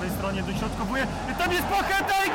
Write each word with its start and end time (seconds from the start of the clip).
prawej 0.00 0.16
stronie 0.18 0.42
dośrodkowuje. 0.42 1.06
Tam 1.38 1.52
jest 1.52 1.64
Pacheta 1.64 2.24
i! 2.26 2.30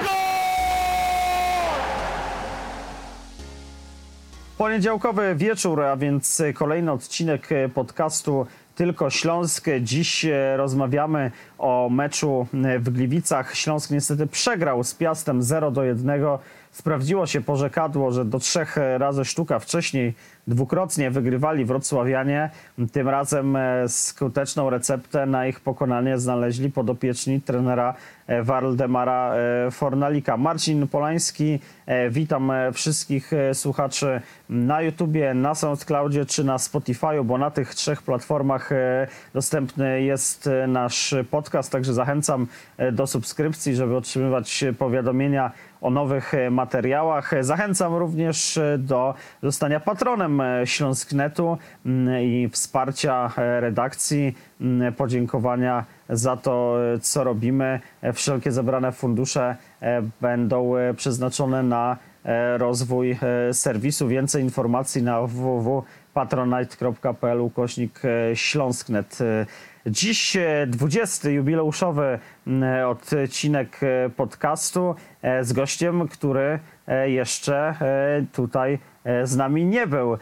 Poniedziałkowy 4.57 5.35
wieczór, 5.35 5.81
a 5.81 5.97
więc 5.97 6.41
kolejny 6.53 6.91
odcinek 6.91 7.49
podcastu 7.73 8.47
Tylko 8.75 9.09
Śląsk. 9.09 9.65
Dziś 9.81 10.25
rozmawiamy 10.55 11.31
o 11.65 11.89
meczu 11.89 12.47
w 12.79 12.89
Gliwicach. 12.89 13.55
Śląsk 13.55 13.91
niestety 13.91 14.27
przegrał 14.27 14.83
z 14.83 14.93
Piastem 14.93 15.43
0 15.43 15.71
do 15.71 15.83
1. 15.83 16.21
Sprawdziło 16.71 17.25
się 17.27 17.41
porzekadło, 17.41 18.11
że 18.11 18.25
do 18.25 18.39
trzech 18.39 18.77
razy 18.97 19.25
sztuka 19.25 19.59
wcześniej 19.59 20.13
dwukrotnie 20.47 21.11
wygrywali 21.11 21.65
wrocławianie. 21.65 22.49
Tym 22.91 23.09
razem 23.09 23.57
skuteczną 23.87 24.69
receptę 24.69 25.25
na 25.25 25.47
ich 25.47 25.59
pokonanie 25.59 26.17
znaleźli 26.17 26.71
podopieczni 26.71 27.41
trenera 27.41 27.93
Waldemara 28.43 29.33
Fornalika. 29.71 30.37
Marcin 30.37 30.87
Polański, 30.87 31.59
witam 32.09 32.51
wszystkich 32.73 33.31
słuchaczy 33.53 34.21
na 34.49 34.81
YouTubie, 34.81 35.33
na 35.33 35.55
SoundCloudzie 35.55 36.25
czy 36.25 36.43
na 36.43 36.57
Spotify'u, 36.57 37.25
bo 37.25 37.37
na 37.37 37.51
tych 37.51 37.75
trzech 37.75 38.01
platformach 38.01 38.69
dostępny 39.33 40.01
jest 40.01 40.49
nasz 40.67 41.15
podcast, 41.31 41.54
także 41.63 41.93
zachęcam 41.93 42.47
do 42.91 43.07
subskrypcji, 43.07 43.75
żeby 43.75 43.95
otrzymywać 43.95 44.63
powiadomienia 44.79 45.51
o 45.81 45.89
nowych 45.89 46.33
materiałach. 46.51 47.31
Zachęcam 47.41 47.95
również 47.95 48.59
do 48.77 49.13
zostania 49.43 49.79
patronem 49.79 50.41
Śląsknetu 50.65 51.57
i 52.21 52.49
wsparcia 52.51 53.31
redakcji, 53.59 54.35
podziękowania 54.97 55.85
za 56.09 56.37
to, 56.37 56.77
co 57.01 57.23
robimy. 57.23 57.79
Wszelkie 58.13 58.51
zebrane 58.51 58.91
fundusze 58.91 59.55
będą 60.21 60.71
przeznaczone 60.97 61.63
na 61.63 61.97
rozwój 62.57 63.17
serwisu. 63.51 64.07
Więcej 64.07 64.43
informacji 64.43 65.03
na 65.03 65.21
www.patronite.pl 65.21 67.41
ukośnik 67.41 68.01
Śląsknet. 68.33 69.19
Dziś 69.87 70.37
20. 70.67 71.29
jubileuszowy 71.29 72.19
odcinek 72.87 73.79
podcastu 74.15 74.95
z 75.41 75.53
gościem, 75.53 76.07
który 76.07 76.59
jeszcze 77.05 77.75
tutaj 78.33 78.79
z 79.23 79.35
nami 79.35 79.65
nie 79.65 79.87
był, 79.87 80.17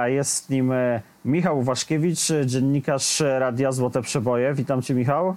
a 0.00 0.08
jest 0.08 0.50
nim 0.50 0.72
Michał 1.24 1.62
Waszkiewicz, 1.62 2.28
dziennikarz 2.44 3.22
Radia 3.38 3.72
Złote 3.72 4.02
Przeboje. 4.02 4.54
Witam 4.54 4.82
Cię 4.82 4.94
Michał. 4.94 5.36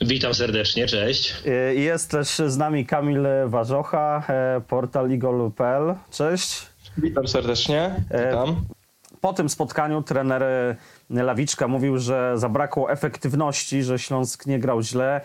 Witam 0.00 0.34
serdecznie, 0.34 0.86
cześć. 0.86 1.34
Jest 1.74 2.10
też 2.10 2.28
z 2.28 2.56
nami 2.56 2.86
Kamil 2.86 3.26
Warzocha, 3.46 4.22
portal 4.68 5.10
igol.pl. 5.10 5.94
Cześć. 6.10 6.66
Witam 6.98 7.28
serdecznie. 7.28 7.94
Witam. 8.26 8.56
Po 9.20 9.32
tym 9.32 9.48
spotkaniu 9.48 10.02
trener 10.02 10.42
Lawiczka 11.10 11.68
mówił, 11.68 11.98
że 11.98 12.32
zabrakło 12.34 12.90
efektywności, 12.90 13.82
że 13.82 13.98
Śląsk 13.98 14.46
nie 14.46 14.58
grał 14.58 14.82
źle. 14.82 15.20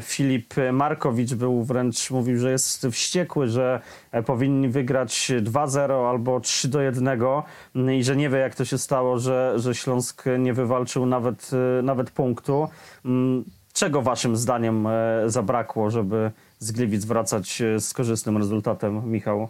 Filip 0.00 0.54
Markowicz 0.72 1.34
był 1.34 1.64
wręcz, 1.64 2.10
mówił, 2.10 2.38
że 2.38 2.50
jest 2.50 2.86
wściekły, 2.92 3.48
że 3.48 3.80
powinni 4.26 4.68
wygrać 4.68 5.32
2-0 5.42 6.08
albo 6.08 6.38
3-1 6.38 7.42
i 7.98 8.04
że 8.04 8.16
nie 8.16 8.30
wie 8.30 8.38
jak 8.38 8.54
to 8.54 8.64
się 8.64 8.78
stało, 8.78 9.18
że, 9.18 9.54
że 9.56 9.74
Śląsk 9.74 10.24
nie 10.38 10.52
wywalczył 10.52 11.06
nawet, 11.06 11.50
nawet 11.82 12.10
punktu. 12.10 12.68
Czego 13.72 14.02
waszym 14.02 14.36
zdaniem 14.36 14.88
zabrakło, 15.26 15.90
żeby 15.90 16.30
z 16.58 16.72
Gliwic 16.72 17.04
wracać 17.04 17.62
z 17.78 17.92
korzystnym 17.92 18.36
rezultatem, 18.36 19.10
Michał? 19.10 19.48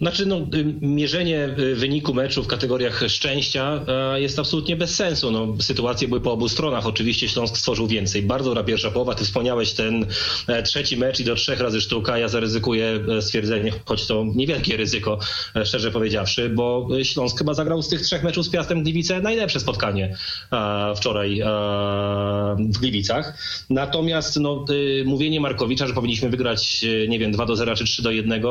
Znaczy, 0.00 0.26
no, 0.26 0.46
mierzenie 0.80 1.48
wyniku 1.74 2.14
meczu 2.14 2.42
w 2.42 2.46
kategoriach 2.46 3.02
szczęścia 3.08 3.80
jest 4.16 4.38
absolutnie 4.38 4.76
bez 4.76 4.94
sensu. 4.94 5.30
No, 5.30 5.56
sytuacje 5.60 6.08
były 6.08 6.20
po 6.20 6.32
obu 6.32 6.48
stronach. 6.48 6.86
Oczywiście 6.86 7.28
Śląsk 7.28 7.56
stworzył 7.56 7.86
więcej. 7.86 8.22
Bardzo 8.22 8.50
dobra 8.50 8.64
pierwsza 8.64 8.90
połowa. 8.90 9.14
Ty 9.14 9.24
wspomniałeś 9.24 9.72
ten 9.72 10.06
trzeci 10.64 10.96
mecz 10.96 11.20
i 11.20 11.24
do 11.24 11.34
trzech 11.34 11.60
razy 11.60 11.80
sztuka. 11.80 12.18
Ja 12.18 12.28
zaryzykuję 12.28 13.00
stwierdzenie, 13.20 13.72
choć 13.84 14.06
to 14.06 14.24
niewielkie 14.34 14.76
ryzyko, 14.76 15.18
szczerze 15.64 15.90
powiedziawszy, 15.90 16.48
bo 16.48 16.88
Śląsk 17.02 17.38
chyba 17.38 17.54
zagrał 17.54 17.82
z 17.82 17.88
tych 17.88 18.00
trzech 18.00 18.22
meczów 18.22 18.46
z 18.46 18.48
Piastem 18.48 18.82
Gliwice 18.82 19.20
najlepsze 19.20 19.60
spotkanie 19.60 20.16
wczoraj 20.96 21.42
w 22.58 22.78
Gliwicach. 22.78 23.38
Natomiast 23.70 24.40
no, 24.40 24.64
mówienie 25.04 25.40
Markowicza, 25.40 25.86
że 25.86 25.94
powinniśmy 25.94 26.30
wygrać, 26.30 26.84
nie 27.08 27.18
wiem, 27.18 27.32
2 27.32 27.46
do 27.46 27.56
0 27.56 27.76
czy 27.76 27.84
3 27.84 28.02
do 28.02 28.10
1, 28.10 28.42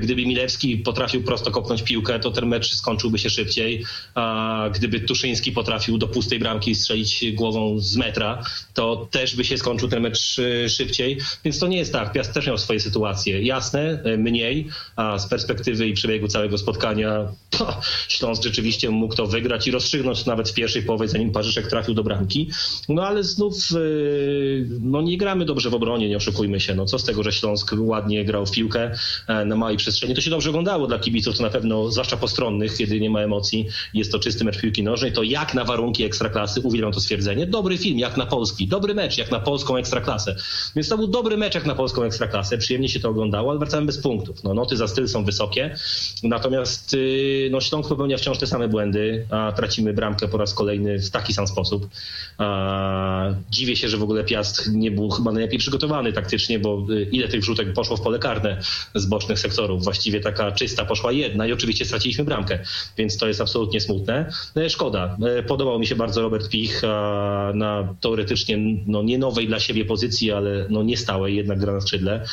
gdyby 0.00 0.26
Milewski 0.26 0.79
potrafił 0.80 1.22
prosto 1.22 1.50
kopnąć 1.50 1.82
piłkę, 1.82 2.20
to 2.20 2.30
ten 2.30 2.46
mecz 2.46 2.74
skończyłby 2.74 3.18
się 3.18 3.30
szybciej. 3.30 3.84
A 4.14 4.68
gdyby 4.74 5.00
Tuszyński 5.00 5.52
potrafił 5.52 5.98
do 5.98 6.08
pustej 6.08 6.38
bramki 6.38 6.74
strzelić 6.74 7.24
głową 7.34 7.78
z 7.78 7.96
metra, 7.96 8.42
to 8.74 9.08
też 9.10 9.36
by 9.36 9.44
się 9.44 9.58
skończył 9.58 9.88
ten 9.88 10.02
mecz 10.02 10.36
szybciej. 10.68 11.18
Więc 11.44 11.58
to 11.58 11.66
nie 11.66 11.76
jest 11.76 11.92
tak. 11.92 12.12
Piast 12.12 12.34
też 12.34 12.46
miał 12.46 12.58
swoje 12.58 12.80
sytuacje. 12.80 13.42
Jasne, 13.42 14.02
mniej, 14.18 14.68
a 14.96 15.18
z 15.18 15.28
perspektywy 15.28 15.88
i 15.88 15.92
przebiegu 15.92 16.28
całego 16.28 16.58
spotkania 16.58 17.28
to 17.50 17.80
Śląsk 18.08 18.42
rzeczywiście 18.42 18.90
mógł 18.90 19.14
to 19.14 19.26
wygrać 19.26 19.66
i 19.66 19.70
rozstrzygnąć 19.70 20.26
nawet 20.26 20.50
w 20.50 20.54
pierwszej 20.54 20.82
połowie, 20.82 21.08
zanim 21.08 21.32
Parzyszek 21.32 21.66
trafił 21.66 21.94
do 21.94 22.04
bramki. 22.04 22.50
No 22.88 23.06
ale 23.06 23.24
znów 23.24 23.54
no 24.80 25.02
nie 25.02 25.18
gramy 25.18 25.44
dobrze 25.44 25.70
w 25.70 25.74
obronie, 25.74 26.08
nie 26.08 26.16
oszukujmy 26.16 26.60
się. 26.60 26.74
No 26.74 26.86
co 26.86 26.98
z 26.98 27.04
tego, 27.04 27.22
że 27.22 27.32
Śląsk 27.32 27.74
ładnie 27.78 28.24
grał 28.24 28.46
w 28.46 28.50
piłkę 28.50 28.90
na 29.46 29.56
małej 29.56 29.76
przestrzeni. 29.76 30.14
To 30.14 30.20
się 30.20 30.30
dobrze 30.30 30.52
oglądało 30.70 30.88
dla 30.88 30.98
kibiców, 30.98 31.36
to 31.36 31.42
na 31.42 31.50
pewno, 31.50 31.90
zwłaszcza 31.90 32.16
postronnych, 32.16 32.76
kiedy 32.76 33.00
nie 33.00 33.10
ma 33.10 33.20
emocji, 33.20 33.66
jest 33.94 34.12
to 34.12 34.18
czysty 34.18 34.44
mecz 34.44 34.60
piłki 34.60 34.82
nożnej, 34.82 35.12
to 35.12 35.22
jak 35.22 35.54
na 35.54 35.64
warunki 35.64 36.04
ekstraklasy, 36.04 36.60
uwielbiam 36.60 36.92
to 36.92 37.00
stwierdzenie, 37.00 37.46
dobry 37.46 37.78
film 37.78 37.98
jak 37.98 38.16
na 38.16 38.26
polski, 38.26 38.68
dobry 38.68 38.94
mecz 38.94 39.18
jak 39.18 39.30
na 39.30 39.40
polską 39.40 39.76
ekstraklasę. 39.76 40.36
Więc 40.76 40.88
to 40.88 40.96
był 40.98 41.06
dobry 41.06 41.36
mecz 41.36 41.54
jak 41.54 41.66
na 41.66 41.74
polską 41.74 42.02
ekstraklasę, 42.02 42.58
przyjemnie 42.58 42.88
się 42.88 43.00
to 43.00 43.08
oglądało, 43.08 43.50
ale 43.50 43.58
wracamy 43.58 43.86
bez 43.86 43.98
punktów. 43.98 44.44
No, 44.44 44.54
noty 44.54 44.76
za 44.76 44.88
styl 44.88 45.08
są 45.08 45.24
wysokie, 45.24 45.76
natomiast 46.22 46.96
no, 47.50 47.60
Śląsk 47.60 47.88
popełnia 47.88 48.16
wciąż 48.16 48.38
te 48.38 48.46
same 48.46 48.68
błędy, 48.68 49.26
a 49.30 49.52
tracimy 49.52 49.94
bramkę 49.94 50.28
po 50.28 50.38
raz 50.38 50.54
kolejny 50.54 50.98
w 50.98 51.10
taki 51.10 51.32
sam 51.32 51.46
sposób. 51.46 51.88
A, 52.38 53.34
dziwię 53.50 53.76
się, 53.76 53.88
że 53.88 53.96
w 53.96 54.02
ogóle 54.02 54.24
Piast 54.24 54.72
nie 54.72 54.90
był 54.90 55.10
chyba 55.10 55.32
najlepiej 55.32 55.58
przygotowany 55.58 56.12
taktycznie, 56.12 56.58
bo 56.58 56.86
ile 57.12 57.28
tych 57.28 57.40
wrzutek 57.40 57.72
poszło 57.72 57.96
w 57.96 58.00
pole 58.00 58.18
karne 58.18 58.60
z 58.94 59.06
bocznych 59.06 59.38
sektorów. 59.38 59.84
Właściwie 59.84 60.20
taka 60.20 60.52
czysta 60.60 60.84
poszła 60.84 61.12
jedna 61.12 61.46
i 61.46 61.52
oczywiście 61.52 61.84
straciliśmy 61.84 62.24
bramkę, 62.24 62.58
więc 62.98 63.16
to 63.16 63.28
jest 63.28 63.40
absolutnie 63.40 63.80
smutne. 63.80 64.30
Szkoda. 64.68 65.16
Podobał 65.48 65.78
mi 65.78 65.86
się 65.86 65.96
bardzo 65.96 66.22
Robert 66.22 66.48
Pich 66.48 66.82
na 67.54 67.94
teoretycznie 68.00 68.58
no, 68.86 69.02
nie 69.02 69.18
nowej 69.18 69.46
dla 69.46 69.60
siebie 69.60 69.84
pozycji, 69.84 70.32
ale 70.32 70.66
no, 70.70 70.82
nie 70.82 70.96
stałej, 70.96 71.36
jednak 71.36 71.58
gra 71.58 71.72
na 71.72 71.80
skrzydle. 71.80 72.24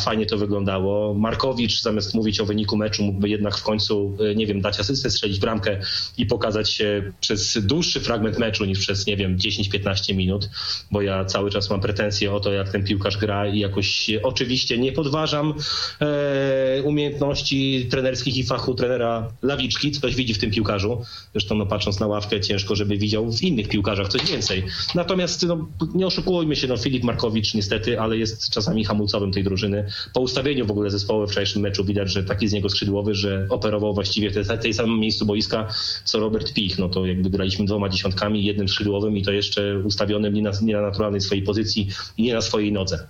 Fajnie 0.00 0.26
to 0.26 0.38
wyglądało. 0.38 1.14
Markowicz 1.14 1.82
zamiast 1.82 2.14
mówić 2.14 2.40
o 2.40 2.46
wyniku 2.46 2.76
meczu 2.76 3.02
mógłby 3.02 3.28
jednak 3.28 3.56
w 3.56 3.62
końcu, 3.62 4.16
nie 4.36 4.46
wiem, 4.46 4.60
dać 4.60 4.80
asystę, 4.80 5.10
strzelić 5.10 5.38
bramkę 5.38 5.80
i 6.18 6.26
pokazać 6.26 6.70
się 6.70 7.12
przez 7.20 7.66
dłuższy 7.66 8.00
fragment 8.00 8.38
meczu 8.38 8.64
niż 8.64 8.78
przez, 8.78 9.06
nie 9.06 9.16
wiem, 9.16 9.38
10-15 9.38 10.14
minut, 10.14 10.48
bo 10.90 11.02
ja 11.02 11.24
cały 11.24 11.50
czas 11.50 11.70
mam 11.70 11.80
pretensje 11.80 12.32
o 12.32 12.40
to, 12.40 12.52
jak 12.52 12.68
ten 12.68 12.84
piłkarz 12.84 13.18
gra 13.18 13.46
i 13.46 13.58
jakoś 13.58 14.10
oczywiście 14.22 14.78
nie 14.78 14.92
podważam 14.92 15.54
e, 16.00 16.82
umiejętności 16.82 17.61
trenerskich 17.90 18.36
i 18.36 18.44
fachu 18.44 18.74
trenera 18.74 19.32
Lawiczki, 19.42 19.90
coś 19.90 20.14
widzi 20.14 20.34
w 20.34 20.38
tym 20.38 20.50
piłkarzu. 20.50 21.02
Zresztą 21.32 21.54
no, 21.54 21.66
patrząc 21.66 22.00
na 22.00 22.06
ławkę 22.06 22.40
ciężko, 22.40 22.76
żeby 22.76 22.96
widział 22.96 23.32
w 23.32 23.42
innych 23.42 23.68
piłkarzach 23.68 24.08
coś 24.08 24.30
więcej. 24.30 24.64
Natomiast 24.94 25.46
no, 25.46 25.68
nie 25.94 26.06
oszukujmy 26.06 26.56
się, 26.56 26.68
no, 26.68 26.76
Filip 26.76 27.04
Markowicz 27.04 27.54
niestety, 27.54 28.00
ale 28.00 28.16
jest 28.16 28.50
czasami 28.50 28.84
hamulcowym 28.84 29.32
tej 29.32 29.44
drużyny. 29.44 29.86
Po 30.14 30.20
ustawieniu 30.20 30.66
w 30.66 30.70
ogóle 30.70 30.90
zespołu 30.90 31.26
w 31.26 31.30
wczorajszym 31.30 31.62
meczu 31.62 31.84
widać, 31.84 32.12
że 32.12 32.24
taki 32.24 32.48
z 32.48 32.52
niego 32.52 32.68
skrzydłowy, 32.68 33.14
że 33.14 33.46
operował 33.50 33.94
właściwie 33.94 34.30
w 34.30 34.48
tej, 34.48 34.58
tej 34.58 34.74
samym 34.74 35.00
miejscu 35.00 35.26
boiska 35.26 35.68
co 36.04 36.20
Robert 36.20 36.52
Pich. 36.52 36.78
No 36.78 36.88
to 36.88 37.06
jakby 37.06 37.30
graliśmy 37.30 37.64
dwoma 37.64 37.88
dziesiątkami, 37.88 38.44
jednym 38.44 38.68
skrzydłowym 38.68 39.16
i 39.16 39.22
to 39.22 39.32
jeszcze 39.32 39.78
ustawionym 39.78 40.34
nie 40.34 40.42
na, 40.42 40.50
nie 40.62 40.74
na 40.74 40.82
naturalnej 40.82 41.20
swojej 41.20 41.44
pozycji 41.44 41.88
i 42.16 42.22
nie 42.22 42.34
na 42.34 42.40
swojej 42.40 42.72
nodze. 42.72 43.06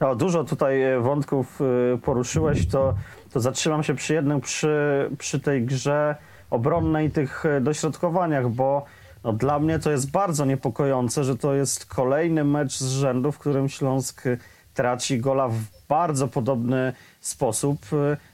No, 0.00 0.14
dużo 0.16 0.44
tutaj 0.44 0.80
wątków 1.00 1.60
poruszyłeś, 2.02 2.68
to, 2.68 2.94
to 3.32 3.40
zatrzymam 3.40 3.82
się 3.82 3.94
przy 3.94 4.14
jednym, 4.14 4.40
przy, 4.40 5.10
przy 5.18 5.40
tej 5.40 5.64
grze 5.64 6.16
obronnej, 6.50 7.10
tych 7.10 7.44
dośrodkowaniach, 7.60 8.48
bo 8.48 8.84
no, 9.24 9.32
dla 9.32 9.58
mnie 9.58 9.78
to 9.78 9.90
jest 9.90 10.10
bardzo 10.10 10.44
niepokojące, 10.44 11.24
że 11.24 11.36
to 11.36 11.54
jest 11.54 11.86
kolejny 11.86 12.44
mecz 12.44 12.78
z 12.78 12.88
rzędu, 12.88 13.32
w 13.32 13.38
którym 13.38 13.68
Śląsk 13.68 14.22
traci 14.74 15.20
gola 15.20 15.48
w 15.48 15.58
bardzo 15.88 16.28
podobny 16.28 16.92
sposób 17.20 17.78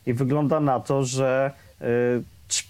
i 0.06 0.14
wygląda 0.14 0.60
na 0.60 0.80
to, 0.80 1.04
że 1.04 1.50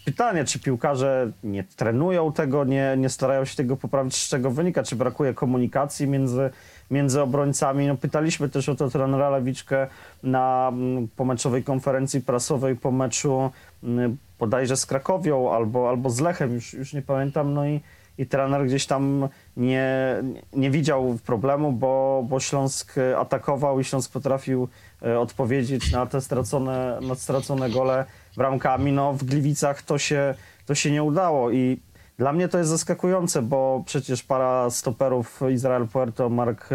pytanie, 0.05 0.45
czy 0.45 0.59
piłkarze 0.59 1.33
nie 1.45 1.65
trenują 1.65 2.33
tego, 2.33 2.65
nie, 2.65 2.95
nie 2.99 3.09
starają 3.09 3.45
się 3.45 3.57
tego 3.57 3.77
poprawić, 3.77 4.17
z 4.17 4.29
czego 4.29 4.51
wynika, 4.51 4.83
czy 4.83 4.97
brakuje 4.97 5.35
komunikacji 5.35 6.07
między, 6.09 6.51
między 6.91 7.23
obrońcami. 7.23 7.87
No, 7.87 7.97
pytaliśmy 7.97 8.49
też 8.49 8.69
o 8.69 8.75
to 8.75 8.91
trenera 8.91 9.31
Lewiczkę 9.31 9.87
na 10.23 10.69
mm, 10.73 11.09
pomeczowej 11.17 11.65
konferencji 11.65 12.21
prasowej 12.21 12.77
po 12.77 12.91
meczu 12.91 13.51
mm, 13.85 14.17
bodajże 14.39 14.77
z 14.77 14.87
Krakowią 14.87 15.53
albo, 15.53 15.89
albo 15.89 16.11
z 16.11 16.21
Lechem, 16.21 16.55
już, 16.55 16.75
już 16.75 16.93
nie 16.93 17.03
pamiętam, 17.03 17.55
no 17.55 17.67
i 17.67 17.81
i 18.19 18.27
trener 18.27 18.67
gdzieś 18.67 18.87
tam 18.87 19.29
nie, 19.57 20.17
nie 20.53 20.71
widział 20.71 21.19
problemu, 21.27 21.73
bo, 21.73 22.25
bo 22.29 22.41
Śląsk 22.41 22.95
atakował 23.19 23.81
i 23.81 23.85
Śląsk 23.85 24.13
potrafił 24.13 24.69
e, 25.03 25.19
odpowiedzieć 25.19 25.93
na 25.93 26.07
te 26.07 26.21
stracone, 26.21 26.99
na 27.03 27.15
stracone 27.15 27.71
gole 27.71 28.05
bramkami. 28.37 28.93
No 28.93 29.13
w 29.13 29.25
Gliwicach 29.25 29.83
to 29.83 29.99
się, 29.99 30.35
to 30.67 30.75
się 30.75 30.91
nie 30.91 31.03
udało 31.03 31.51
i 31.51 31.81
dla 32.19 32.33
mnie 32.33 32.49
to 32.49 32.59
jest 32.59 32.71
zaskakujące, 32.71 33.43
bo 33.43 33.83
przecież 33.87 34.23
para 34.23 34.71
stoperów 34.71 35.41
Izrael 35.53 35.89
Puerto, 35.89 36.29
Mark 36.29 36.69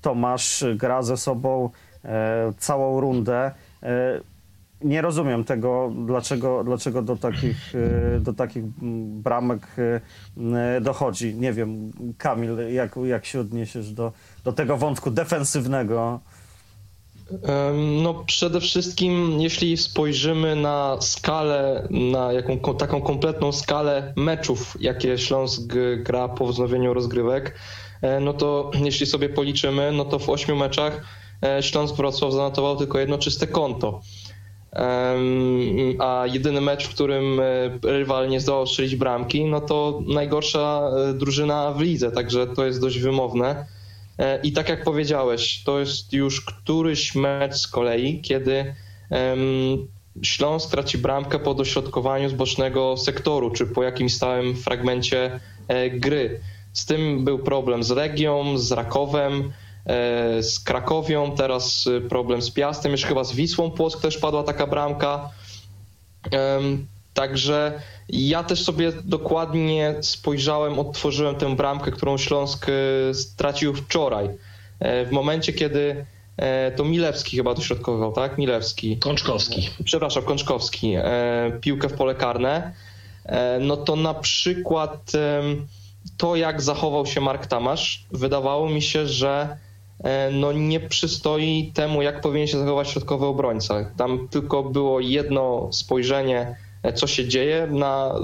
Tomasz 0.00 0.64
gra 0.76 1.02
ze 1.02 1.16
sobą 1.16 1.70
e, 2.04 2.52
całą 2.58 3.00
rundę. 3.00 3.50
E, 3.82 4.20
nie 4.84 5.02
rozumiem 5.02 5.44
tego, 5.44 5.92
dlaczego, 6.06 6.64
dlaczego 6.64 7.02
do, 7.02 7.16
takich, 7.16 7.74
e, 7.74 8.20
do 8.20 8.32
takich 8.32 8.64
bramek 9.22 9.66
e, 9.78 10.80
dochodzi. 10.80 11.34
Nie 11.34 11.52
wiem, 11.52 11.92
Kamil, 12.18 12.56
jak, 12.72 12.96
jak 13.04 13.26
się 13.26 13.40
odniesiesz 13.40 13.92
do, 13.92 14.12
do 14.44 14.52
tego 14.52 14.76
wątku 14.76 15.10
defensywnego? 15.10 16.20
No 18.02 18.24
przede 18.26 18.60
wszystkim, 18.60 19.40
jeśli 19.40 19.76
spojrzymy 19.76 20.56
na 20.56 20.96
skalę, 21.00 21.88
na 21.90 22.32
jaką, 22.32 22.58
taką 22.74 23.02
kompletną 23.02 23.52
skalę 23.52 24.12
meczów, 24.16 24.76
jakie 24.80 25.18
Śląsk 25.18 25.62
gra 25.96 26.28
po 26.28 26.46
wznowieniu 26.46 26.94
rozgrywek, 26.94 27.54
e, 28.02 28.20
no 28.20 28.32
to 28.32 28.70
jeśli 28.74 29.06
sobie 29.06 29.28
policzymy, 29.28 29.92
no 29.92 30.04
to 30.04 30.18
w 30.18 30.30
ośmiu 30.30 30.56
meczach 30.56 31.04
Śląsk 31.60 31.94
Wrocław 31.94 32.32
zanotował 32.32 32.76
tylko 32.76 32.98
jedno 32.98 33.18
czyste 33.18 33.46
konto 33.46 34.00
a 35.98 36.24
jedyny 36.26 36.60
mecz, 36.60 36.86
w 36.86 36.94
którym 36.94 37.40
e, 37.40 37.44
rywal 37.82 38.28
nie 38.28 38.40
zdołał 38.40 38.66
strzelić 38.66 38.96
bramki, 38.96 39.44
no 39.44 39.60
to 39.60 40.00
najgorsza 40.06 40.90
e, 41.10 41.14
drużyna 41.14 41.72
w 41.72 41.80
lidze, 41.80 42.10
także 42.10 42.46
to 42.46 42.66
jest 42.66 42.80
dość 42.80 42.98
wymowne. 42.98 43.66
E, 44.18 44.40
I 44.42 44.52
tak 44.52 44.68
jak 44.68 44.84
powiedziałeś, 44.84 45.62
to 45.64 45.80
jest 45.80 46.12
już 46.12 46.40
któryś 46.40 47.14
mecz 47.14 47.54
z 47.54 47.66
kolei, 47.66 48.20
kiedy 48.20 48.74
Śląsk 50.22 50.70
traci 50.70 50.98
bramkę 50.98 51.38
po 51.38 51.54
dośrodkowaniu 51.54 52.28
z 52.28 52.32
bocznego 52.32 52.96
sektoru, 52.96 53.50
czy 53.50 53.66
po 53.66 53.82
jakimś 53.82 54.14
stałym 54.14 54.56
fragmencie 54.56 55.40
gry. 55.92 56.40
Z 56.72 56.86
tym 56.86 57.24
był 57.24 57.38
problem 57.38 57.82
z 57.82 57.90
Legią, 57.90 58.58
z 58.58 58.72
Rakowem, 58.72 59.52
E, 59.88 60.42
z 60.42 60.60
Krakowią, 60.60 61.36
teraz 61.36 61.86
y, 61.86 62.00
problem 62.00 62.42
z 62.42 62.50
Piastem, 62.50 62.92
jeszcze 62.92 63.08
chyba 63.08 63.24
z 63.24 63.32
Wisłą 63.32 63.70
Płock 63.70 64.00
też 64.00 64.18
padła 64.18 64.42
taka 64.42 64.66
bramka. 64.66 65.30
Także 67.14 67.82
ja 68.08 68.42
też 68.42 68.64
sobie 68.64 68.92
dokładnie 69.04 69.94
spojrzałem, 70.00 70.78
odtworzyłem 70.78 71.36
tę 71.36 71.56
bramkę, 71.56 71.90
którą 71.90 72.18
Śląsk 72.18 72.66
y, 72.68 73.14
stracił 73.14 73.74
wczoraj. 73.74 74.28
E, 74.80 75.06
w 75.06 75.10
momencie, 75.10 75.52
kiedy 75.52 76.06
e, 76.36 76.72
to 76.72 76.84
Milewski 76.84 77.36
chyba 77.36 77.54
dośrodkowywał, 77.54 78.12
tak? 78.12 78.38
Milewski. 78.38 78.96
Kączkowski. 78.96 79.70
Przepraszam, 79.84 80.22
Kączkowski. 80.22 80.94
Piłkę 81.60 81.88
w 81.88 81.92
pole 81.92 82.14
karne. 82.14 82.72
No 83.60 83.76
to 83.76 83.96
na 83.96 84.14
przykład 84.14 85.12
to, 86.16 86.36
jak 86.36 86.62
zachował 86.62 87.06
się 87.06 87.20
Mark 87.20 87.46
Tamasz, 87.46 88.04
wydawało 88.12 88.70
mi 88.70 88.82
się, 88.82 89.06
że 89.06 89.56
E, 90.04 90.30
no 90.30 90.52
nie 90.52 90.80
przystoi 90.80 91.72
temu, 91.74 92.02
jak 92.02 92.20
powinien 92.20 92.46
się 92.46 92.58
zachować 92.58 92.88
środkowy 92.88 93.26
obrońca. 93.26 93.90
Tam 93.96 94.28
tylko 94.28 94.62
było 94.62 95.00
jedno 95.00 95.68
spojrzenie, 95.72 96.40
e, 96.40 96.56
co 96.92 97.06
się 97.06 97.28
dzieje 97.28 97.68
na 97.70 98.14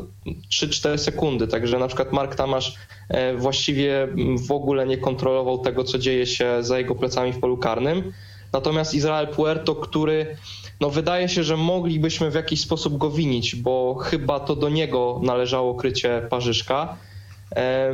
3-4 0.50 0.98
sekundy. 0.98 1.48
Także 1.48 1.78
na 1.78 1.86
przykład 1.86 2.12
Mark 2.12 2.34
Tamasz 2.34 2.76
e, 3.08 3.36
właściwie 3.36 4.08
w 4.46 4.52
ogóle 4.52 4.86
nie 4.86 4.98
kontrolował 4.98 5.58
tego, 5.58 5.84
co 5.84 5.98
dzieje 5.98 6.26
się 6.26 6.56
za 6.60 6.78
jego 6.78 6.94
plecami 6.94 7.32
w 7.32 7.40
polu 7.40 7.56
karnym. 7.56 8.12
Natomiast 8.52 8.94
Izrael 8.94 9.28
Puerto, 9.28 9.74
który 9.74 10.36
no 10.80 10.90
wydaje 10.90 11.28
się, 11.28 11.42
że 11.42 11.56
moglibyśmy 11.56 12.30
w 12.30 12.34
jakiś 12.34 12.60
sposób 12.60 12.98
go 12.98 13.10
winić, 13.10 13.56
bo 13.56 13.94
chyba 13.94 14.40
to 14.40 14.56
do 14.56 14.68
niego 14.68 15.20
należało 15.22 15.74
krycie 15.74 16.26
Parzyszka 16.30 16.96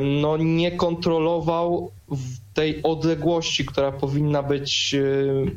no 0.01 0.37
nie 0.37 0.73
kontrolował 0.73 1.91
tej 2.55 2.83
odległości, 2.83 3.65
która 3.65 3.93
powinna 3.93 4.43
być 4.43 4.95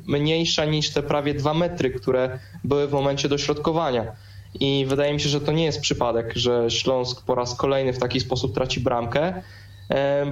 mniejsza 0.07 0.65
niż 0.65 0.89
te 0.89 1.03
prawie 1.03 1.33
dwa 1.33 1.53
metry, 1.53 1.91
które 1.91 2.39
były 2.63 2.87
w 2.87 2.91
momencie 2.91 3.29
dośrodkowania. 3.29 4.11
I 4.59 4.85
wydaje 4.87 5.13
mi 5.13 5.19
się, 5.19 5.29
że 5.29 5.41
to 5.41 5.51
nie 5.51 5.65
jest 5.65 5.81
przypadek, 5.81 6.33
że 6.35 6.71
Śląsk 6.71 7.25
po 7.25 7.35
raz 7.35 7.55
kolejny 7.55 7.93
w 7.93 7.99
taki 7.99 8.19
sposób 8.19 8.53
traci 8.53 8.79
bramkę, 8.79 9.41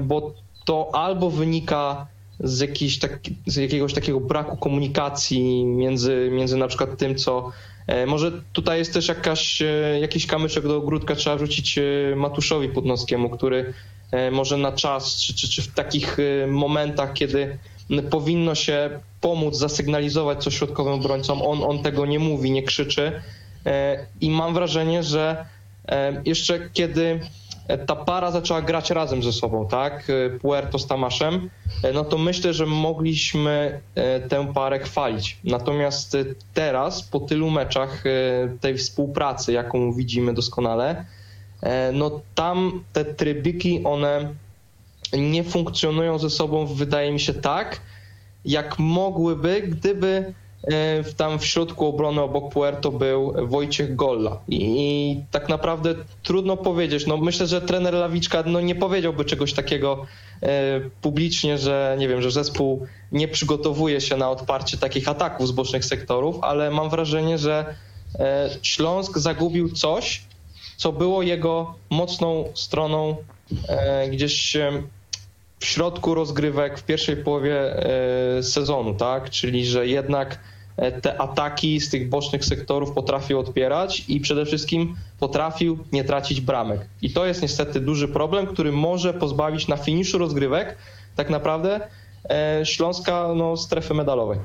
bo 0.03 0.33
to 0.65 0.89
albo 0.93 1.29
wynika 1.29 2.07
z, 2.39 2.99
taki, 3.01 3.35
z 3.45 3.55
jakiegoś 3.55 3.93
takiego 3.93 4.19
braku 4.19 4.57
komunikacji 4.57 5.65
między, 5.65 6.29
między 6.31 6.57
na 6.57 6.67
przykład 6.67 6.97
tym, 6.97 7.15
co 7.15 7.51
E, 7.87 8.05
może 8.05 8.31
tutaj 8.53 8.79
jest 8.79 8.93
też 8.93 9.07
jakaś, 9.07 9.61
e, 9.61 9.99
jakiś 10.01 10.27
kamyczek 10.27 10.63
do 10.63 10.77
ogródka 10.77 11.15
trzeba 11.15 11.35
wrzucić 11.35 11.77
e, 11.77 12.15
Matuszowi 12.15 12.69
Putnowskiemu, 12.69 13.29
który 13.29 13.73
może 14.31 14.57
na 14.57 14.71
czas, 14.71 15.15
czy, 15.15 15.35
czy, 15.35 15.49
czy 15.49 15.61
w 15.61 15.67
takich 15.73 16.17
momentach, 16.47 17.13
kiedy 17.13 17.57
powinno 18.09 18.55
się 18.55 18.89
pomóc, 19.21 19.57
zasygnalizować 19.57 20.43
coś 20.43 20.57
środkowym 20.57 20.93
obrońcom, 20.93 21.41
on, 21.41 21.63
on 21.63 21.83
tego 21.83 22.05
nie 22.05 22.19
mówi, 22.19 22.51
nie 22.51 22.63
krzyczy 22.63 23.21
i 24.21 24.29
mam 24.29 24.53
wrażenie, 24.53 25.03
że 25.03 25.45
jeszcze 26.25 26.69
kiedy 26.73 27.19
ta 27.77 27.95
para 27.95 28.31
zaczęła 28.31 28.61
grać 28.61 28.89
razem 28.91 29.23
ze 29.23 29.33
sobą, 29.33 29.67
tak? 29.67 30.11
Puerto 30.41 30.79
z 30.79 30.87
Tamaszem, 30.87 31.49
no 31.93 32.05
to 32.05 32.17
myślę, 32.17 32.53
że 32.53 32.65
mogliśmy 32.65 33.81
e, 33.95 34.19
tę 34.19 34.53
parę 34.53 34.79
chwalić. 34.79 35.37
Natomiast 35.43 36.17
teraz, 36.53 37.03
po 37.03 37.19
tylu 37.19 37.49
meczach 37.49 38.03
e, 38.05 38.09
tej 38.61 38.77
współpracy, 38.77 39.53
jaką 39.53 39.93
widzimy 39.93 40.33
doskonale, 40.33 41.05
e, 41.61 41.91
no 41.91 42.21
tam 42.35 42.83
te 42.93 43.05
trybyki, 43.05 43.83
one 43.83 44.33
nie 45.13 45.43
funkcjonują 45.43 46.19
ze 46.19 46.29
sobą, 46.29 46.65
wydaje 46.65 47.11
mi 47.11 47.19
się 47.19 47.33
tak, 47.33 47.81
jak 48.45 48.79
mogłyby, 48.79 49.61
gdyby 49.61 50.33
E, 50.50 50.50
tam 51.17 51.39
w 51.39 51.45
środku 51.45 51.87
obrony 51.87 52.21
obok 52.21 52.53
Puerto 52.53 52.91
był 52.91 53.47
Wojciech 53.47 53.95
Golla. 53.95 54.39
I, 54.47 54.57
I, 54.61 55.23
tak 55.31 55.49
naprawdę 55.49 55.95
trudno 56.23 56.57
powiedzieć. 56.57 57.07
No 57.07 57.17
myślę, 57.17 57.47
że 57.47 57.61
trener 57.61 57.93
Lawiczka 57.93 58.43
no 58.45 58.61
nie 58.61 58.75
powiedziałby 58.75 59.25
czegoś 59.25 59.53
takiego 59.53 60.05
e, 60.43 60.79
publicznie, 61.01 61.57
że 61.57 61.95
nie 61.99 62.07
wiem, 62.07 62.21
że 62.21 62.31
zespół 62.31 62.87
nie 63.11 63.27
przygotowuje 63.27 64.01
się 64.01 64.17
na 64.17 64.29
odparcie 64.29 64.77
takich 64.77 65.07
ataków 65.07 65.47
z 65.47 65.51
bocznych 65.51 65.85
sektorów, 65.85 66.35
ale 66.41 66.71
mam 66.71 66.89
wrażenie, 66.89 67.37
że 67.37 67.75
e, 68.19 68.49
Śląsk 68.61 69.17
zagubił 69.17 69.69
coś, 69.69 70.23
co 70.77 70.91
było 70.91 71.21
jego 71.21 71.75
mocną 71.89 72.45
stroną 72.53 73.15
gdzieś 74.11 74.57
w 75.61 75.65
środku 75.65 76.15
rozgrywek 76.15 76.79
w 76.79 76.83
pierwszej 76.83 77.17
połowie 77.17 77.75
sezonu, 78.41 78.93
tak? 78.93 79.29
Czyli 79.29 79.65
że 79.65 79.87
jednak 79.87 80.39
E, 80.77 80.91
te 80.91 81.21
ataki 81.21 81.79
z 81.81 81.89
tych 81.89 82.09
bocznych 82.09 82.45
sektorów 82.45 82.91
potrafił 82.91 83.39
odpierać 83.39 84.03
i 84.07 84.19
przede 84.19 84.45
wszystkim 84.45 84.95
potrafił 85.19 85.79
nie 85.91 86.03
tracić 86.03 86.41
bramek. 86.41 86.81
I 87.01 87.13
to 87.13 87.25
jest 87.25 87.41
niestety 87.41 87.79
duży 87.79 88.07
problem, 88.07 88.47
który 88.47 88.71
może 88.71 89.13
pozbawić 89.13 89.67
na 89.67 89.77
finiszu 89.77 90.17
rozgrywek 90.17 90.77
tak 91.15 91.29
naprawdę 91.29 91.87
e, 92.29 92.61
Śląska 92.65 93.27
no, 93.35 93.57
strefy 93.57 93.93
medalowej. 93.93 94.39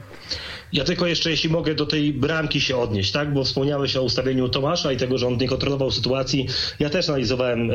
Ja 0.73 0.85
tylko 0.85 1.07
jeszcze, 1.07 1.31
jeśli 1.31 1.51
mogę, 1.51 1.75
do 1.75 1.87
tej 1.87 2.13
bramki 2.13 2.61
się 2.61 2.77
odnieść, 2.77 3.13
tak? 3.13 3.35
Bo 3.35 3.45
wspomniałeś 3.45 3.97
o 3.97 4.03
ustawieniu 4.03 4.49
Tomasza 4.49 4.93
i 4.93 4.97
tego, 4.97 5.19
że 5.19 5.27
on 5.27 5.37
nie 5.37 5.49
kontrolował 5.49 5.91
sytuacji. 5.91 6.47
Ja 6.81 6.91
też 6.91 7.09
analizowałem 7.09 7.71
e, 7.71 7.75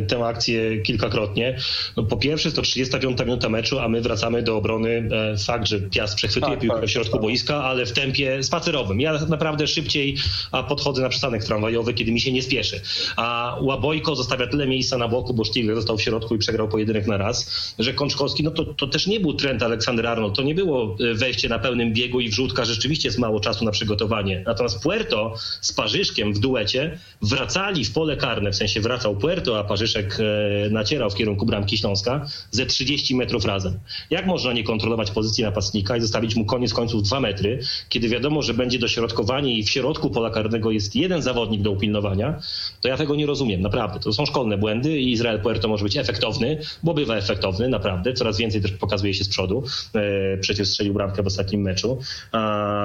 tę 0.00 0.24
akcję 0.24 0.82
kilkakrotnie. 0.82 1.56
No, 1.96 2.02
po 2.02 2.16
pierwsze, 2.16 2.52
to 2.52 2.62
35 2.62 3.20
minuta 3.20 3.48
meczu, 3.48 3.78
a 3.78 3.88
my 3.88 4.00
wracamy 4.00 4.42
do 4.42 4.56
obrony. 4.56 5.08
E, 5.32 5.36
fakt, 5.36 5.66
że 5.66 5.80
Piast 5.80 6.14
przechwytuje 6.14 6.52
tak, 6.52 6.60
piłkę 6.60 6.80
tak, 6.80 6.88
w 6.88 6.92
środku 6.92 7.12
tak. 7.12 7.22
boiska, 7.22 7.64
ale 7.64 7.86
w 7.86 7.92
tempie 7.92 8.42
spacerowym. 8.42 9.00
Ja 9.00 9.18
naprawdę 9.28 9.66
szybciej 9.66 10.16
podchodzę 10.68 11.02
na 11.02 11.08
przystanek 11.08 11.44
tramwajowy, 11.44 11.94
kiedy 11.94 12.12
mi 12.12 12.20
się 12.20 12.32
nie 12.32 12.42
spieszy. 12.42 12.80
A 13.16 13.56
Łabojko 13.60 14.16
zostawia 14.16 14.46
tyle 14.46 14.66
miejsca 14.66 14.98
na 14.98 15.08
boku, 15.08 15.34
bo 15.34 15.44
Sztigler 15.44 15.76
został 15.76 15.98
w 15.98 16.02
środku 16.02 16.34
i 16.34 16.38
przegrał 16.38 16.68
pojedynek 16.68 17.06
na 17.06 17.16
raz, 17.16 17.74
że 17.78 17.92
Kączkowski, 17.92 18.42
no 18.42 18.50
to, 18.50 18.64
to 18.64 18.86
też 18.86 19.06
nie, 19.06 19.20
był 19.20 19.34
trend 19.34 19.62
Aleksander 19.62 20.06
Arnold, 20.06 20.36
to 20.36 20.42
nie 20.42 20.54
było 20.54 20.96
e, 21.00 21.14
wejście 21.14 21.48
na 21.48 21.58
pełnym 21.58 21.92
biegu 21.92 22.11
i 22.20 22.28
wrzutka, 22.28 22.64
rzeczywiście 22.64 23.08
jest 23.08 23.18
mało 23.18 23.40
czasu 23.40 23.64
na 23.64 23.70
przygotowanie. 23.70 24.42
Natomiast 24.46 24.82
Puerto 24.82 25.34
z 25.60 25.72
Parzyszkiem 25.72 26.32
w 26.32 26.38
duecie 26.38 26.98
wracali 27.22 27.84
w 27.84 27.92
pole 27.92 28.16
karne, 28.16 28.52
w 28.52 28.56
sensie 28.56 28.80
wracał 28.80 29.16
Puerto, 29.16 29.58
a 29.58 29.64
Parzyszek 29.64 30.18
e, 30.20 30.70
nacierał 30.70 31.10
w 31.10 31.14
kierunku 31.14 31.46
bramki 31.46 31.78
Śląska 31.78 32.26
ze 32.50 32.66
30 32.66 33.16
metrów 33.16 33.44
razem. 33.44 33.78
Jak 34.10 34.26
można 34.26 34.52
nie 34.52 34.64
kontrolować 34.64 35.10
pozycji 35.10 35.44
napastnika 35.44 35.96
i 35.96 36.00
zostawić 36.00 36.36
mu 36.36 36.44
koniec 36.44 36.74
końców 36.74 37.02
2 37.02 37.20
metry, 37.20 37.58
kiedy 37.88 38.08
wiadomo, 38.08 38.42
że 38.42 38.54
będzie 38.54 38.78
dośrodkowanie 38.78 39.58
i 39.58 39.64
w 39.64 39.70
środku 39.70 40.10
pola 40.10 40.30
karnego 40.30 40.70
jest 40.70 40.96
jeden 40.96 41.22
zawodnik 41.22 41.62
do 41.62 41.70
upilnowania, 41.70 42.40
to 42.80 42.88
ja 42.88 42.96
tego 42.96 43.14
nie 43.14 43.26
rozumiem, 43.26 43.60
naprawdę. 43.60 44.00
To 44.00 44.12
są 44.12 44.26
szkolne 44.26 44.58
błędy 44.58 44.98
i 45.00 45.12
Izrael 45.12 45.40
Puerto 45.40 45.68
może 45.68 45.84
być 45.84 45.96
efektowny, 45.96 46.58
bo 46.82 46.94
bywa 46.94 47.16
efektowny, 47.16 47.68
naprawdę. 47.68 48.12
Coraz 48.12 48.38
więcej 48.38 48.62
też 48.62 48.72
pokazuje 48.72 49.14
się 49.14 49.24
z 49.24 49.28
przodu. 49.28 49.62
E, 49.94 50.38
przecież 50.38 50.68
strzelił 50.68 50.94
bramkę 50.94 51.22
w 51.22 51.26
ostatnim 51.26 51.60
meczu 51.60 51.98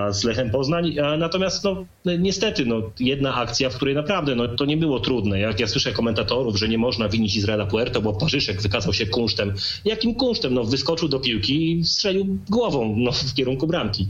z 0.10 0.24
Lechem 0.24 0.52
Poznań. 0.52 0.96
Natomiast 1.18 1.64
no, 1.64 1.86
niestety 2.20 2.66
no, 2.66 2.82
jedna 3.00 3.36
akcja, 3.36 3.70
w 3.70 3.76
której 3.76 3.96
naprawdę 3.96 4.36
no, 4.36 4.48
to 4.48 4.66
nie 4.66 4.78
było 4.78 5.00
trudne. 5.00 5.40
Jak 5.40 5.60
ja 5.60 5.68
słyszę 5.68 5.92
komentatorów, 5.92 6.58
że 6.58 6.68
nie 6.68 6.78
można 6.78 7.10
winić 7.10 7.36
Izraela 7.36 7.66
Puerto, 7.66 8.02
bo 8.02 8.14
Parzyszek 8.14 8.62
wykazał 8.62 8.94
się 8.94 9.06
kunsztem. 9.06 9.54
Jakim 9.86 10.16
kunsztem? 10.16 10.54
No, 10.54 10.64
wyskoczył 10.64 11.10
do 11.10 11.20
piłki 11.20 11.72
i 11.72 11.86
strzelił 11.86 12.38
głową 12.50 12.96
no, 12.98 13.12
w 13.12 13.34
kierunku 13.34 13.68
bramki. 13.68 14.08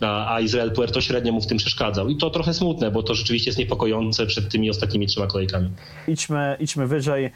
A, 0.00 0.34
a 0.34 0.40
Izrael 0.40 0.72
Puerto 0.72 1.00
średnio 1.00 1.32
mu 1.32 1.40
w 1.40 1.46
tym 1.46 1.58
przeszkadzał. 1.58 2.08
I 2.08 2.16
to 2.16 2.30
trochę 2.30 2.54
smutne, 2.54 2.90
bo 2.90 3.02
to 3.02 3.14
rzeczywiście 3.14 3.48
jest 3.48 3.58
niepokojące 3.58 4.26
przed 4.26 4.48
tymi 4.48 4.70
ostatnimi 4.70 5.06
trzema 5.06 5.26
kolejkami. 5.26 5.70
Idźmy, 6.08 6.56
idźmy 6.60 6.86
wyżej 6.86 7.24
e, 7.24 7.30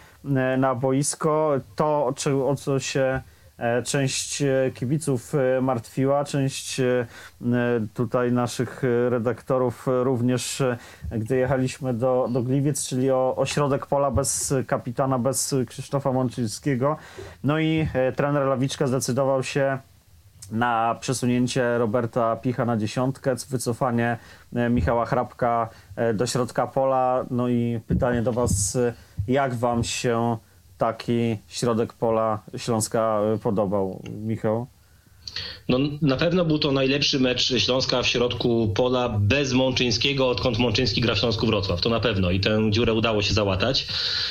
na 0.57 0.75
boisko. 0.75 1.61
To, 1.77 2.15
o 2.47 2.57
co 2.57 2.79
się 2.79 3.21
część 3.85 4.43
e, 4.43 4.71
kibiców 4.75 5.35
e, 5.35 5.61
martwiła, 5.61 6.25
część 6.25 6.81
e, 6.81 7.07
tutaj 7.95 8.33
naszych 8.33 8.85
e, 8.85 9.11
redaktorów 9.11 9.88
e, 9.88 10.05
również, 10.05 10.61
e, 10.61 10.79
gdy 11.11 11.37
jechaliśmy 11.37 11.95
do, 11.95 12.29
do 12.33 12.43
Gliwiec, 12.43 12.87
czyli 12.87 13.11
o, 13.11 13.43
środek 13.45 13.87
pola 13.87 14.11
bez 14.11 14.55
kapitana, 14.67 15.19
bez 15.19 15.55
Krzysztofa 15.67 16.12
Mączyńskiego. 16.12 16.97
No 17.45 17.59
i 17.59 17.88
e, 17.95 18.12
trener 18.12 18.47
Lawiczka 18.47 18.87
zdecydował 18.87 19.43
się 19.43 19.79
na 20.52 20.97
przesunięcie 21.00 21.79
Roberta 21.79 22.37
Picha 22.37 22.64
na 22.64 22.76
dziesiątkę, 22.76 23.35
wycofanie 23.50 24.19
e, 24.55 24.71
Michała 24.71 25.07
Hrabka 25.07 25.69
e, 25.97 26.14
do 26.14 26.26
środka 26.26 26.67
pola. 26.67 27.25
No 27.31 27.49
i 27.49 27.81
pytanie 27.87 28.23
do 28.23 28.33
Was, 28.33 28.76
e, 28.76 28.93
jak 29.29 29.55
Wam 29.55 29.85
się 29.85 30.37
taki 30.80 31.37
środek 31.49 31.92
pola 31.92 32.42
Śląska 32.56 33.20
e, 33.34 33.38
podobał, 33.38 34.02
Michał? 34.10 34.66
No, 35.68 35.78
na 36.02 36.16
pewno 36.16 36.44
był 36.44 36.58
to 36.58 36.72
najlepszy 36.72 37.20
mecz 37.20 37.54
Śląska 37.58 38.02
w 38.02 38.06
środku 38.06 38.72
pola 38.75 39.08
bez 39.08 39.52
Mączyńskiego, 39.52 40.28
odkąd 40.28 40.58
Mączyński 40.58 41.00
gra 41.00 41.14
w 41.14 41.18
Śląsku 41.18 41.46
Wrocław. 41.46 41.80
To 41.80 41.90
na 41.90 42.00
pewno 42.00 42.30
i 42.30 42.40
tę 42.40 42.70
dziurę 42.70 42.94
udało 42.94 43.22
się 43.22 43.34
załatać. 43.34 43.87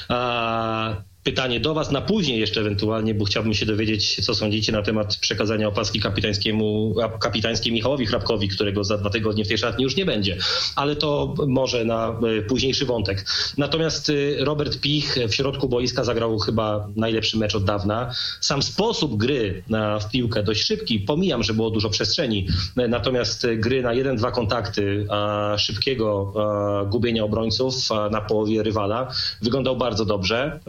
A 0.10 0.96
pytanie 1.30 1.60
do 1.60 1.74
Was 1.74 1.92
na 1.92 2.02
później 2.02 2.40
jeszcze 2.40 2.62
ewentualnie, 2.62 3.14
bo 3.14 3.26
chciałbym 3.26 3.54
się 3.54 3.66
dowiedzieć, 3.66 4.26
co 4.26 4.36
sądzicie 4.36 4.72
na 4.72 4.82
temat 4.82 5.18
przekazania 5.18 5.68
opaski 5.68 6.00
kapitańskiemu, 6.00 6.96
kapitańskiej 7.20 7.74
Michałowi 7.74 8.06
Hrabkowi, 8.06 8.48
którego 8.48 8.84
za 8.84 8.98
dwa 8.98 9.10
tygodnie 9.10 9.46
w 9.46 9.48
tej 9.48 9.58
szatni 9.58 9.84
już 9.84 9.96
nie 9.96 10.06
będzie. 10.06 10.38
Ale 10.76 10.96
to 10.96 11.36
może 11.48 11.86
na 11.86 12.20
e, 12.38 12.42
późniejszy 12.42 12.86
wątek. 12.86 13.26
Natomiast 13.58 14.10
e, 14.10 14.14
Robert 14.46 14.80
Pich 14.80 15.18
w 15.30 15.36
środku 15.36 15.70
boiska 15.70 16.04
zagrał 16.04 16.40
chyba 16.40 16.88
najlepszy 16.96 17.38
mecz 17.38 17.56
od 17.56 17.64
dawna. 17.64 18.14
Sam 18.42 18.64
sposób 18.64 19.18
gry 19.18 19.64
na, 19.70 20.00
w 20.00 20.12
piłkę 20.12 20.44
dość 20.44 20.64
szybki, 20.64 21.00
pomijam, 21.00 21.44
że 21.44 21.54
było 21.54 21.70
dużo 21.70 21.90
przestrzeni, 21.90 22.48
natomiast 22.76 23.48
gry 23.56 23.82
na 23.82 23.94
jeden, 23.94 24.16
dwa 24.16 24.32
kontakty, 24.32 25.06
a 25.10 25.56
szybkiego 25.58 26.34
a, 26.36 26.86
gubienia 26.86 27.24
obrońców 27.24 27.76
na 28.12 28.22
połowie 28.22 28.64
rywala 28.64 29.12
wyglądał 29.42 29.78
bardzo 29.78 30.06
dobrze. 30.06 30.60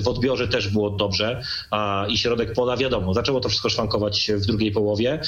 W 0.00 0.08
odbiorze 0.08 0.48
też 0.48 0.68
było 0.68 0.90
dobrze 0.90 1.42
i 2.08 2.18
środek 2.18 2.52
pola, 2.52 2.76
wiadomo, 2.76 3.14
zaczęło 3.14 3.40
to 3.40 3.48
wszystko 3.48 3.68
szwankować 3.68 4.30
w 4.34 4.46
drugiej 4.46 4.72
połowie, 4.72 5.20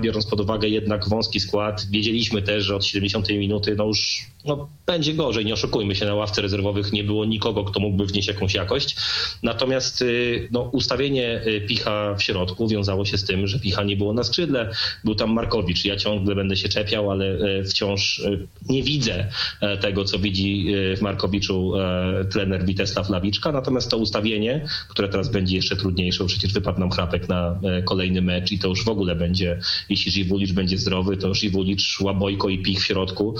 biorąc 0.00 0.26
pod 0.26 0.40
uwagę 0.40 0.68
jednak 0.68 1.08
wąski 1.08 1.40
skład. 1.40 1.86
Wiedzieliśmy 1.90 2.42
też, 2.42 2.64
że 2.64 2.76
od 2.76 2.84
70 2.84 3.28
minuty 3.28 3.74
no 3.76 3.84
już 3.86 4.26
no, 4.44 4.68
będzie 4.86 5.14
gorzej, 5.14 5.44
nie 5.44 5.54
oszukujmy 5.54 5.94
się, 5.94 6.06
na 6.06 6.14
ławce 6.14 6.42
rezerwowych 6.42 6.92
nie 6.92 7.04
było 7.04 7.24
nikogo, 7.24 7.64
kto 7.64 7.80
mógłby 7.80 8.06
wnieść 8.06 8.28
jakąś 8.28 8.54
jakość. 8.54 8.96
Natomiast 9.42 10.02
y, 10.02 10.48
no, 10.52 10.60
ustawienie 10.60 11.42
y, 11.46 11.60
Picha 11.60 12.14
w 12.14 12.22
środku 12.22 12.68
wiązało 12.68 13.04
się 13.04 13.18
z 13.18 13.24
tym, 13.24 13.46
że 13.46 13.58
Picha 13.58 13.82
nie 13.82 13.96
było 13.96 14.12
na 14.12 14.24
skrzydle, 14.24 14.70
był 15.04 15.14
tam 15.14 15.32
Markowicz. 15.32 15.84
Ja 15.84 15.96
ciągle 15.96 16.34
będę 16.34 16.56
się 16.56 16.68
czepiał, 16.68 17.10
ale 17.10 17.26
y, 17.60 17.64
wciąż 17.64 18.22
nie 18.68 18.82
widzę 18.82 19.28
e, 19.60 19.76
tego, 19.76 20.04
co 20.04 20.18
widzi 20.18 20.74
w 20.96 21.00
Markowiczu 21.00 21.76
e, 21.76 22.24
trener 22.24 22.64
Witesław 22.64 23.10
Lawiczka. 23.10 23.52
Natomiast 23.52 23.90
to 23.90 23.96
ustawienie, 23.96 24.66
które 24.88 25.08
teraz 25.08 25.28
będzie 25.28 25.56
jeszcze 25.56 25.76
trudniejsze, 25.76 26.24
przecież 26.24 26.52
wypadł 26.52 26.80
nam 26.80 26.90
chrapek 26.90 27.28
na 27.28 27.60
e, 27.62 27.82
kolejny 27.82 28.22
mecz 28.22 28.52
i 28.52 28.58
to 28.58 28.68
już 28.68 28.84
w 28.84 28.88
ogóle 28.88 29.16
będzie, 29.16 29.58
jeśli 29.88 30.12
Żywulicz 30.12 30.52
będzie 30.52 30.78
zdrowy, 30.78 31.16
to 31.16 31.34
Żywulicz, 31.34 32.00
Łabojko 32.00 32.48
i 32.48 32.58
Pich 32.58 32.80
w 32.80 32.84
środku. 32.84 33.36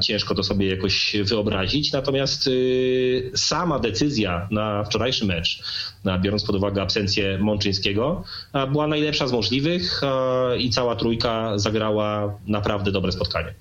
Ciężko 0.00 0.34
to 0.34 0.42
sobie 0.42 0.70
jakoś 0.70 1.16
wyobrazić. 1.24 1.92
Natomiast 1.92 2.46
y, 2.46 3.30
sama 3.34 3.78
decyzja 3.78 4.48
na 4.50 4.84
wczorajszy 4.84 5.26
mecz, 5.26 5.62
biorąc 6.20 6.44
pod 6.44 6.56
uwagę 6.56 6.82
absencję 6.82 7.38
Mączyńskiego, 7.38 8.24
była 8.72 8.86
najlepsza 8.86 9.26
z 9.26 9.32
możliwych 9.32 10.00
i 10.58 10.70
cała 10.70 10.96
trójka 10.96 11.58
zagrała 11.58 12.34
naprawdę 12.46 12.92
dobre 12.92 13.12
spotkanie. 13.12 13.54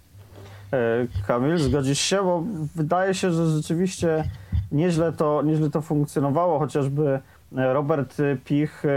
E, 0.73 1.07
Kamil, 1.27 1.57
zgodzisz 1.57 1.99
się? 1.99 2.23
Bo 2.23 2.43
wydaje 2.75 3.13
się, 3.13 3.31
że 3.31 3.47
rzeczywiście 3.47 4.23
nieźle 4.71 5.11
to, 5.11 5.41
nieźle 5.41 5.69
to 5.69 5.81
funkcjonowało, 5.81 6.59
chociażby 6.59 7.19
Robert 7.51 8.17
Pich 8.45 8.85
e, 8.85 8.89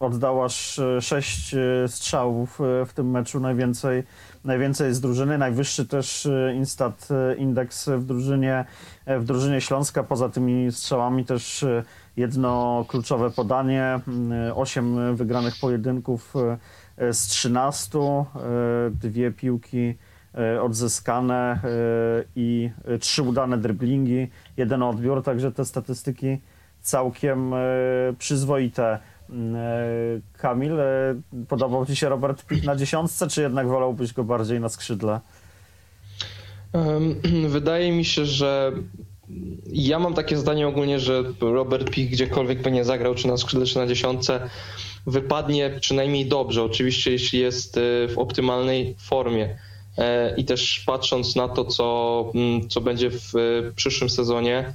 oddał 0.00 0.44
aż 0.44 0.80
sześć 1.00 1.54
e, 1.54 1.88
strzałów 1.88 2.58
w 2.86 2.92
tym 2.94 3.10
meczu, 3.10 3.40
najwięcej, 3.40 4.02
najwięcej 4.44 4.94
z 4.94 5.00
drużyny, 5.00 5.38
najwyższy 5.38 5.86
też 5.86 6.28
instat 6.54 7.08
indeks 7.38 7.88
w 7.88 8.04
drużynie, 8.04 8.64
w 9.06 9.24
drużynie 9.24 9.60
Śląska. 9.60 10.02
Poza 10.02 10.28
tymi 10.28 10.72
strzałami 10.72 11.24
też 11.24 11.64
jedno 12.16 12.84
kluczowe 12.88 13.30
podanie, 13.30 14.00
osiem 14.54 15.16
wygranych 15.16 15.54
pojedynków 15.60 16.34
z 17.12 17.26
13, 17.26 17.98
dwie 18.90 19.30
piłki 19.32 19.94
odzyskane 20.62 21.60
i 22.36 22.70
trzy 23.00 23.22
udane 23.22 23.58
driblingi, 23.58 24.30
jeden 24.56 24.82
odbiór, 24.82 25.22
także 25.22 25.52
te 25.52 25.64
statystyki 25.64 26.38
całkiem 26.80 27.52
przyzwoite. 28.18 28.98
Kamil, 30.32 30.72
podobał 31.48 31.86
Ci 31.86 31.96
się 31.96 32.08
Robert 32.08 32.46
Pich 32.46 32.64
na 32.64 32.76
dziesiątce, 32.76 33.28
czy 33.28 33.42
jednak 33.42 33.68
wolałbyś 33.68 34.12
go 34.12 34.24
bardziej 34.24 34.60
na 34.60 34.68
skrzydle? 34.68 35.20
Wydaje 37.48 37.92
mi 37.92 38.04
się, 38.04 38.26
że 38.26 38.72
ja 39.66 39.98
mam 39.98 40.14
takie 40.14 40.36
zdanie 40.36 40.68
ogólnie, 40.68 41.00
że 41.00 41.24
Robert 41.40 41.90
Pich 41.90 42.10
gdziekolwiek 42.10 42.62
by 42.62 42.70
nie 42.70 42.84
zagrał, 42.84 43.14
czy 43.14 43.28
na 43.28 43.36
skrzydle, 43.36 43.66
czy 43.66 43.78
na 43.78 43.86
dziesiątce, 43.86 44.40
wypadnie 45.06 45.70
przynajmniej 45.80 46.26
dobrze. 46.26 46.62
Oczywiście, 46.62 47.10
jeśli 47.12 47.40
jest 47.40 47.80
w 48.08 48.14
optymalnej 48.16 48.96
formie. 48.98 49.58
I 50.36 50.44
też 50.44 50.82
patrząc 50.86 51.36
na 51.36 51.48
to, 51.48 51.64
co, 51.64 52.32
co 52.68 52.80
będzie 52.80 53.10
w 53.10 53.32
przyszłym 53.76 54.10
sezonie, 54.10 54.74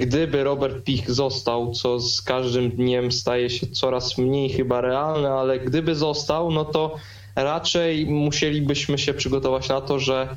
gdyby 0.00 0.44
Robert 0.44 0.84
Pich 0.84 1.10
został, 1.10 1.72
co 1.72 2.00
z 2.00 2.22
każdym 2.22 2.70
dniem 2.70 3.12
staje 3.12 3.50
się 3.50 3.66
coraz 3.66 4.18
mniej 4.18 4.50
chyba 4.50 4.80
realne, 4.80 5.30
ale 5.30 5.60
gdyby 5.60 5.94
został, 5.94 6.50
no 6.50 6.64
to 6.64 6.96
raczej 7.36 8.06
musielibyśmy 8.06 8.98
się 8.98 9.14
przygotować 9.14 9.68
na 9.68 9.80
to, 9.80 9.98
że 9.98 10.36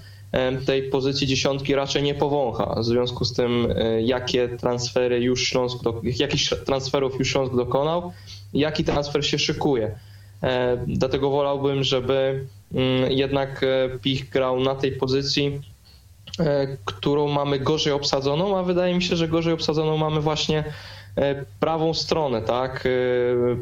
tej 0.66 0.84
pozycji 0.84 1.28
dziesiątki 1.28 1.76
raczej 1.76 2.04
nie 2.04 2.16
powącha. 2.16 2.76
W 2.80 2.86
związku 2.86 3.26
z 3.26 3.34
tym, 3.34 3.68
jakie 4.02 4.50
transfery 4.50 5.20
już 5.20 5.44
Śląsk, 5.44 5.78
jakich 6.04 6.42
transferów 6.66 7.20
już 7.20 7.32
Śląsk 7.32 7.56
dokonał, 7.56 8.12
jaki 8.54 8.84
transfer 8.84 9.26
się 9.26 9.40
szykuje. 9.40 10.00
Dlatego 10.88 11.30
wolałbym, 11.30 11.84
żeby 11.84 12.46
jednak 13.10 13.66
Pich 14.02 14.30
grał 14.30 14.60
na 14.60 14.76
tej 14.76 14.92
pozycji, 14.92 15.62
którą 16.86 17.28
mamy 17.28 17.60
gorzej 17.60 17.94
obsadzoną, 17.94 18.58
a 18.58 18.64
wydaje 18.64 18.96
mi 18.96 19.04
się, 19.04 19.16
że 19.16 19.28
gorzej 19.28 19.54
obsadzoną 19.54 19.98
mamy 19.98 20.22
właśnie 20.22 20.64
prawą 21.60 21.94
stronę, 21.94 22.42
tak? 22.42 22.88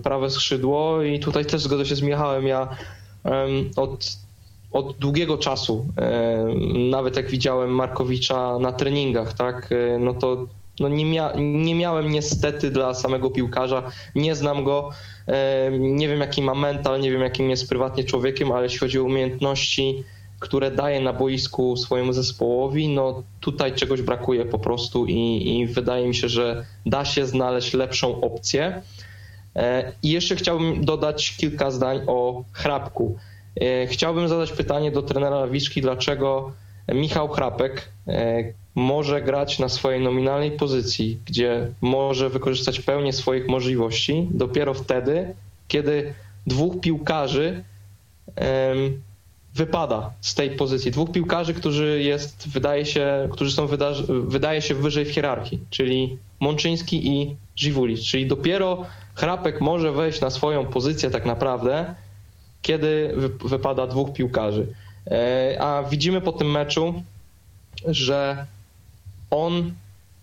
Prawe 0.04 0.30
skrzydło 0.30 1.02
i 1.04 1.20
tutaj 1.20 1.46
też 1.46 1.62
zgodzę 1.62 1.86
się 1.86 1.96
z 1.96 2.02
Michałem. 2.02 2.48
Ja 2.48 2.78
od, 3.76 4.18
od 4.72 4.98
długiego 4.98 5.38
czasu, 5.38 5.86
nawet 6.90 7.16
jak 7.16 7.30
widziałem 7.30 7.70
Markowicza 7.70 8.60
na 8.60 8.72
treningach, 8.72 9.34
tak? 9.34 9.70
No 10.00 10.14
to 10.14 10.48
no 10.80 10.90
nie, 10.90 11.06
mia 11.06 11.34
nie 11.38 11.76
miałem 11.76 12.12
niestety 12.12 12.72
dla 12.72 12.94
samego 12.94 13.30
piłkarza, 13.30 13.92
nie 14.16 14.36
znam 14.36 14.64
go, 14.64 14.90
e, 15.28 15.72
nie 15.80 16.08
wiem 16.08 16.20
jaki 16.20 16.42
ma 16.42 16.56
mental, 16.56 17.02
nie 17.02 17.12
wiem 17.12 17.22
jakim 17.22 17.50
jest 17.50 17.70
prywatnie 17.70 18.04
człowiekiem, 18.04 18.52
ale 18.52 18.64
jeśli 18.64 18.80
chodzi 18.80 19.00
o 19.00 19.04
umiejętności, 19.04 20.04
które 20.46 20.72
daje 20.72 21.00
na 21.02 21.14
boisku 21.14 21.78
swojemu 21.78 22.14
zespołowi, 22.14 22.90
no 22.90 23.24
tutaj 23.40 23.74
czegoś 23.74 24.02
brakuje 24.02 24.46
po 24.46 24.60
prostu 24.60 25.06
i, 25.06 25.50
i 25.50 25.68
wydaje 25.68 26.08
mi 26.08 26.16
się, 26.16 26.30
że 26.30 26.66
da 26.86 27.06
się 27.06 27.26
znaleźć 27.26 27.74
lepszą 27.74 28.22
opcję. 28.22 28.82
E, 29.56 29.92
I 30.04 30.10
jeszcze 30.10 30.36
chciałbym 30.36 30.86
dodać 30.86 31.38
kilka 31.38 31.72
zdań 31.72 32.02
o 32.08 32.44
Chrapku. 32.52 33.18
E, 33.62 33.88
chciałbym 33.88 34.28
zadać 34.28 34.52
pytanie 34.52 34.92
do 34.92 35.02
trenera 35.02 35.40
Lawiczki, 35.40 35.82
dlaczego 35.82 36.52
Michał 36.94 37.28
Chrapek 37.28 37.90
e, 38.08 38.44
może 38.76 39.22
grać 39.22 39.60
na 39.60 39.70
swojej 39.70 40.02
nominalnej 40.02 40.52
pozycji, 40.52 41.20
gdzie 41.26 41.68
może 41.82 42.30
wykorzystać 42.30 42.80
pełnię 42.80 43.14
swoich 43.14 43.48
możliwości 43.48 44.28
dopiero 44.32 44.74
wtedy, 44.74 45.36
kiedy 45.68 46.14
dwóch 46.48 46.82
piłkarzy 46.82 47.64
wypada 49.56 50.12
z 50.22 50.36
tej 50.36 50.50
pozycji. 50.52 50.92
Dwóch 50.92 51.12
piłkarzy, 51.12 51.54
którzy 51.54 52.02
jest, 52.04 52.50
wydaje 52.50 52.86
się, 52.86 53.30
którzy 53.32 53.52
są 53.52 53.68
wydaje 54.08 54.62
się 54.62 54.76
wyżej 54.76 55.06
w 55.06 55.12
hierarchii, 55.12 55.60
czyli 55.70 56.18
Mączyński 56.40 57.08
i 57.08 57.36
Żiwulic. 57.56 58.02
Czyli 58.04 58.28
dopiero 58.28 58.86
Chrapek 59.16 59.62
może 59.62 59.92
wejść 59.92 60.22
na 60.22 60.30
swoją 60.30 60.66
pozycję 60.66 61.10
tak 61.12 61.26
naprawdę, 61.26 61.96
kiedy 62.62 63.14
wy- 63.16 63.48
wypada 63.50 63.88
dwóch 63.88 64.14
piłkarzy. 64.14 64.68
E, 65.08 65.58
A 65.62 65.84
widzimy 65.84 66.22
po 66.22 66.32
tym 66.32 66.52
meczu, 66.52 67.04
że 67.88 68.46
on, 69.32 69.74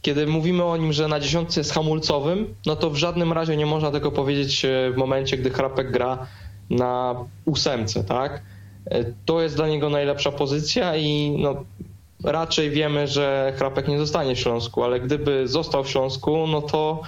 kiedy 0.03 0.27
mówimy 0.27 0.65
o 0.65 0.77
nim, 0.77 0.93
że 0.93 1.09
na 1.09 1.21
dziesiątce 1.21 1.61
jest 1.61 1.73
hamulcowym, 1.73 2.55
no 2.67 2.77
to 2.77 2.91
w 2.91 2.97
żadnym 2.97 3.33
razie 3.33 3.57
nie 3.57 3.67
można 3.67 3.91
tego 3.91 4.13
powiedzieć 4.13 4.65
e, 4.65 4.91
w 4.91 4.97
momencie, 4.97 5.37
gdy 5.37 5.51
Chrapek 5.51 5.91
gra 5.91 6.27
na 6.71 7.15
ósemce, 7.45 8.05
tak? 8.05 8.43
E, 8.85 9.05
To 9.25 9.43
jest 9.43 9.57
dla 9.57 9.69
niego 9.69 9.91
najlepsza 9.91 10.33
pozycja 10.33 10.97
i 10.97 11.37
no, 11.39 11.65
raczej 12.25 12.71
wiemy, 12.71 13.07
że 13.07 13.53
Chrapek 13.57 13.89
nie 13.89 13.99
zostanie 13.99 14.35
w 14.35 14.39
Śląsku, 14.39 14.83
ale 14.83 15.01
gdyby 15.01 15.49
został 15.49 15.85
w 15.85 15.91
Śląsku, 15.91 16.47
no 16.47 16.63
to 16.63 17.01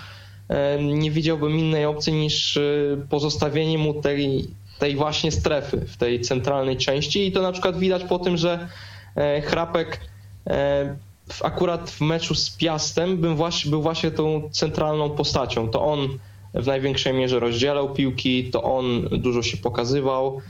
e, 0.49 0.83
nie 0.83 1.11
widziałbym 1.11 1.59
innej 1.59 1.87
opcji 1.87 2.12
niż 2.12 2.57
e, 2.57 2.61
pozostawienie 3.11 3.78
mu 3.78 3.95
tej, 3.95 4.47
tej 4.78 4.97
właśnie 4.97 5.33
strefy 5.33 5.81
w 5.81 5.97
tej 5.97 6.21
centralnej 6.21 6.76
części 6.76 7.26
i 7.26 7.33
to 7.33 7.43
na 7.43 7.52
przykład 7.52 7.78
widać 7.78 8.04
po 8.04 8.19
tym, 8.19 8.37
że 8.37 8.69
Chrapek 9.45 10.00
akurat 11.43 11.90
w 11.90 12.00
meczu 12.00 12.35
z 12.35 12.50
Piastem 12.50 13.37
właśnie, 13.37 13.71
był 13.71 13.83
właśnie 13.83 14.11
tą 14.11 14.50
centralną 14.50 15.11
postacią. 15.11 15.69
To 15.69 15.85
on 15.85 16.19
w 16.54 16.66
największej 16.66 17.14
mierze 17.14 17.40
rozdzielał 17.40 17.95
piłki, 17.95 18.50
to 18.50 18.62
on 18.62 19.09
dużo 19.12 19.43
się 19.43 19.57
pokazywał, 19.57 20.40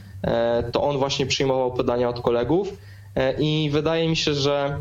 to 0.72 0.82
on 0.82 0.98
właśnie 0.98 1.26
przyjmował 1.26 1.72
podania 1.72 2.08
od 2.08 2.20
kolegów 2.20 2.68
e, 3.16 3.34
i 3.40 3.70
wydaje 3.70 4.08
mi 4.08 4.16
się, 4.16 4.34
że 4.34 4.78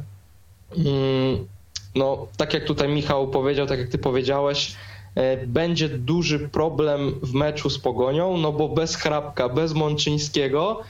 mm, 0.77 1.47
no, 1.95 2.27
tak 2.37 2.53
jak 2.53 2.63
tutaj 2.63 2.89
Michał 2.89 3.27
powiedział, 3.27 3.67
tak 3.67 3.79
jak 3.79 3.89
ty 3.89 3.97
powiedziałeś, 3.97 4.75
e, 5.15 5.47
będzie 5.47 5.89
duży 5.89 6.39
problem 6.39 7.13
w 7.21 7.33
meczu 7.33 7.69
z 7.69 7.79
Pogonią, 7.79 8.37
no 8.37 8.51
bo 8.51 8.69
bez 8.69 8.95
Chrapka, 8.95 9.49
bez 9.49 9.73
Mączyńskiego 9.73 10.81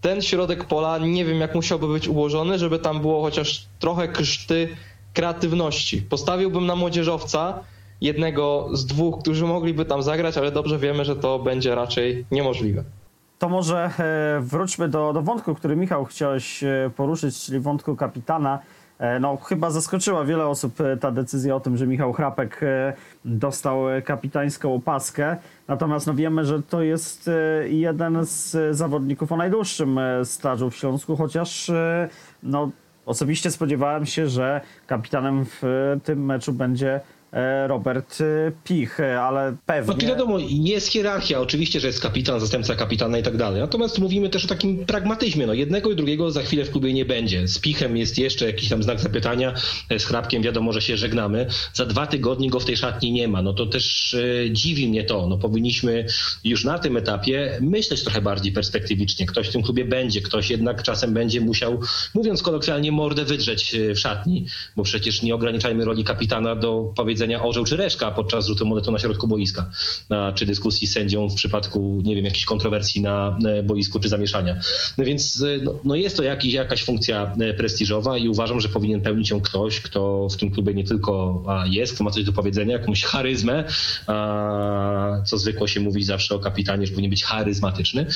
ten 0.00 0.22
środek 0.22 0.64
pola 0.64 0.98
nie 0.98 1.24
wiem 1.24 1.40
jak 1.40 1.54
musiałby 1.54 1.88
być 1.88 2.08
ułożony, 2.08 2.58
żeby 2.58 2.78
tam 2.78 3.00
było 3.00 3.22
chociaż 3.22 3.66
trochę 3.78 4.08
krzty 4.08 4.68
kreatywności. 5.14 6.02
Postawiłbym 6.02 6.66
na 6.66 6.76
młodzieżowca, 6.76 7.60
jednego 8.00 8.68
z 8.72 8.86
dwóch, 8.86 9.22
którzy 9.22 9.46
mogliby 9.46 9.84
tam 9.84 10.02
zagrać, 10.02 10.36
ale 10.36 10.52
dobrze 10.52 10.78
wiemy, 10.78 11.04
że 11.04 11.16
to 11.16 11.38
będzie 11.38 11.74
raczej 11.74 12.24
niemożliwe. 12.30 12.84
To 13.40 13.48
może 13.48 13.90
e, 13.98 14.40
wróćmy 14.40 14.88
do, 14.88 15.12
do 15.12 15.22
wątku, 15.22 15.54
który 15.54 15.76
Michał 15.76 16.04
chciałeś 16.04 16.64
e, 16.64 16.90
poruszyć, 16.96 17.44
czyli 17.44 17.60
wątku 17.60 17.96
kapitana. 17.96 18.58
E, 18.98 19.20
No, 19.20 19.36
chyba 19.36 19.70
zaskoczyła 19.70 20.24
wiele 20.24 20.46
osób 20.46 20.78
ta 21.00 21.10
decyzja 21.10 21.54
o 21.54 21.60
tym, 21.60 21.76
że 21.76 21.86
Michał 21.86 22.12
Chrapek 22.12 22.60
e, 22.62 22.92
dostał 23.24 23.76
kapitańską 24.04 24.74
opaskę. 24.74 25.36
Natomiast 25.68 26.06
no, 26.06 26.14
wiemy, 26.14 26.44
że 26.44 26.62
to 26.62 26.82
jest 26.82 27.30
jeden 27.64 28.18
z 28.24 28.76
zawodników 28.76 29.32
o 29.32 29.36
najdłuższym 29.36 30.00
stażu 30.24 30.70
w 30.70 30.76
Śląsku, 30.76 31.16
chociaż 31.16 31.70
no, 32.42 32.70
osobiście 33.06 33.50
spodziewałem 33.50 34.06
się, 34.06 34.28
że 34.28 34.60
kapitanem 34.86 35.44
w 35.44 35.62
tym 36.04 36.24
meczu 36.24 36.52
będzie 36.52 37.00
Robert 37.66 38.18
e, 38.20 38.52
Pich, 38.64 39.00
e, 39.00 39.20
ale 39.20 39.56
pewnie... 39.66 39.94
No 40.02 40.08
wiadomo, 40.08 40.38
jest 40.48 40.88
hierarchia, 40.88 41.40
oczywiście, 41.40 41.80
że 41.80 41.86
jest 41.86 42.00
kapitan, 42.00 42.40
zastępca 42.40 42.74
kapitana 42.74 43.18
i 43.18 43.22
tak 43.22 43.36
dalej. 43.36 43.60
Natomiast 43.60 43.98
mówimy 43.98 44.28
też 44.28 44.44
o 44.44 44.48
takim 44.48 44.86
pragmatyzmie. 44.86 45.46
No, 45.46 45.54
jednego 45.54 45.90
i 45.90 45.96
drugiego 45.96 46.30
za 46.30 46.42
chwilę 46.42 46.64
w 46.64 46.70
klubie 46.70 46.92
nie 46.92 47.04
będzie. 47.04 47.48
Z 47.48 47.58
Pichem 47.58 47.96
jest 47.96 48.18
jeszcze 48.18 48.46
jakiś 48.46 48.68
tam 48.68 48.82
znak 48.82 49.00
zapytania, 49.00 49.54
z 49.98 50.04
Hrabkiem 50.04 50.42
wiadomo, 50.42 50.72
że 50.72 50.82
się 50.82 50.96
żegnamy. 50.96 51.46
Za 51.74 51.86
dwa 51.86 52.06
tygodnie 52.06 52.50
go 52.50 52.60
w 52.60 52.64
tej 52.64 52.76
szatni 52.76 53.12
nie 53.12 53.28
ma. 53.28 53.42
No 53.42 53.52
to 53.52 53.66
też 53.66 54.14
e, 54.14 54.50
dziwi 54.50 54.88
mnie 54.88 55.04
to. 55.04 55.26
No, 55.26 55.38
powinniśmy 55.38 56.06
już 56.44 56.64
na 56.64 56.78
tym 56.78 56.96
etapie 56.96 57.58
myśleć 57.60 58.02
trochę 58.04 58.22
bardziej 58.22 58.52
perspektywicznie. 58.52 59.26
Ktoś 59.26 59.48
w 59.48 59.52
tym 59.52 59.62
klubie 59.62 59.84
będzie, 59.84 60.20
ktoś 60.20 60.50
jednak 60.50 60.82
czasem 60.82 61.14
będzie 61.14 61.40
musiał, 61.40 61.80
mówiąc 62.14 62.42
kolokwialnie, 62.42 62.92
mordę 62.92 63.24
wydrzeć 63.24 63.74
e, 63.74 63.94
w 63.94 63.98
szatni, 63.98 64.46
bo 64.76 64.82
przecież 64.82 65.22
nie 65.22 65.34
ograniczajmy 65.34 65.84
roli 65.84 66.04
kapitana 66.04 66.56
do 66.56 66.92
powiedzenia 67.20 67.42
orzeł 67.42 67.64
czy 67.64 67.76
reszka 67.76 68.10
podczas 68.10 68.46
rzutu 68.46 68.66
monetu 68.66 68.92
na 68.92 68.98
środku 68.98 69.28
boiska, 69.28 69.70
czy 70.34 70.46
dyskusji 70.46 70.86
z 70.86 70.92
sędzią 70.92 71.28
w 71.28 71.34
przypadku, 71.34 72.00
nie 72.04 72.16
wiem, 72.16 72.24
jakichś 72.24 72.44
kontrowersji 72.44 73.02
na 73.02 73.38
e, 73.46 73.62
boisku 73.62 74.00
czy 74.00 74.08
zamieszania. 74.08 74.56
No 74.98 75.04
więc 75.04 75.42
e, 75.42 75.64
no, 75.64 75.74
no 75.84 75.94
jest 75.94 76.16
to 76.16 76.22
jakiś, 76.22 76.54
jakaś 76.54 76.84
funkcja 76.84 77.34
e, 77.40 77.54
prestiżowa 77.54 78.18
i 78.18 78.28
uważam, 78.28 78.60
że 78.60 78.68
powinien 78.68 79.00
pełnić 79.00 79.30
ją 79.30 79.40
ktoś, 79.40 79.80
kto 79.80 80.28
w 80.28 80.36
tym 80.36 80.50
klubie 80.50 80.74
nie 80.74 80.84
tylko 80.84 81.44
jest, 81.70 81.94
kto 81.94 82.04
ma 82.04 82.10
coś 82.10 82.24
do 82.24 82.32
powiedzenia, 82.32 82.72
jakąś 82.72 83.04
charyzmę, 83.04 83.64
co 85.24 85.38
zwykło 85.38 85.66
się 85.66 85.80
mówić 85.80 86.06
zawsze 86.06 86.34
o 86.34 86.38
kapitanie, 86.38 86.86
że 86.86 86.92
powinien 86.92 87.10
być 87.10 87.24
charyzmatyczny, 87.24 88.06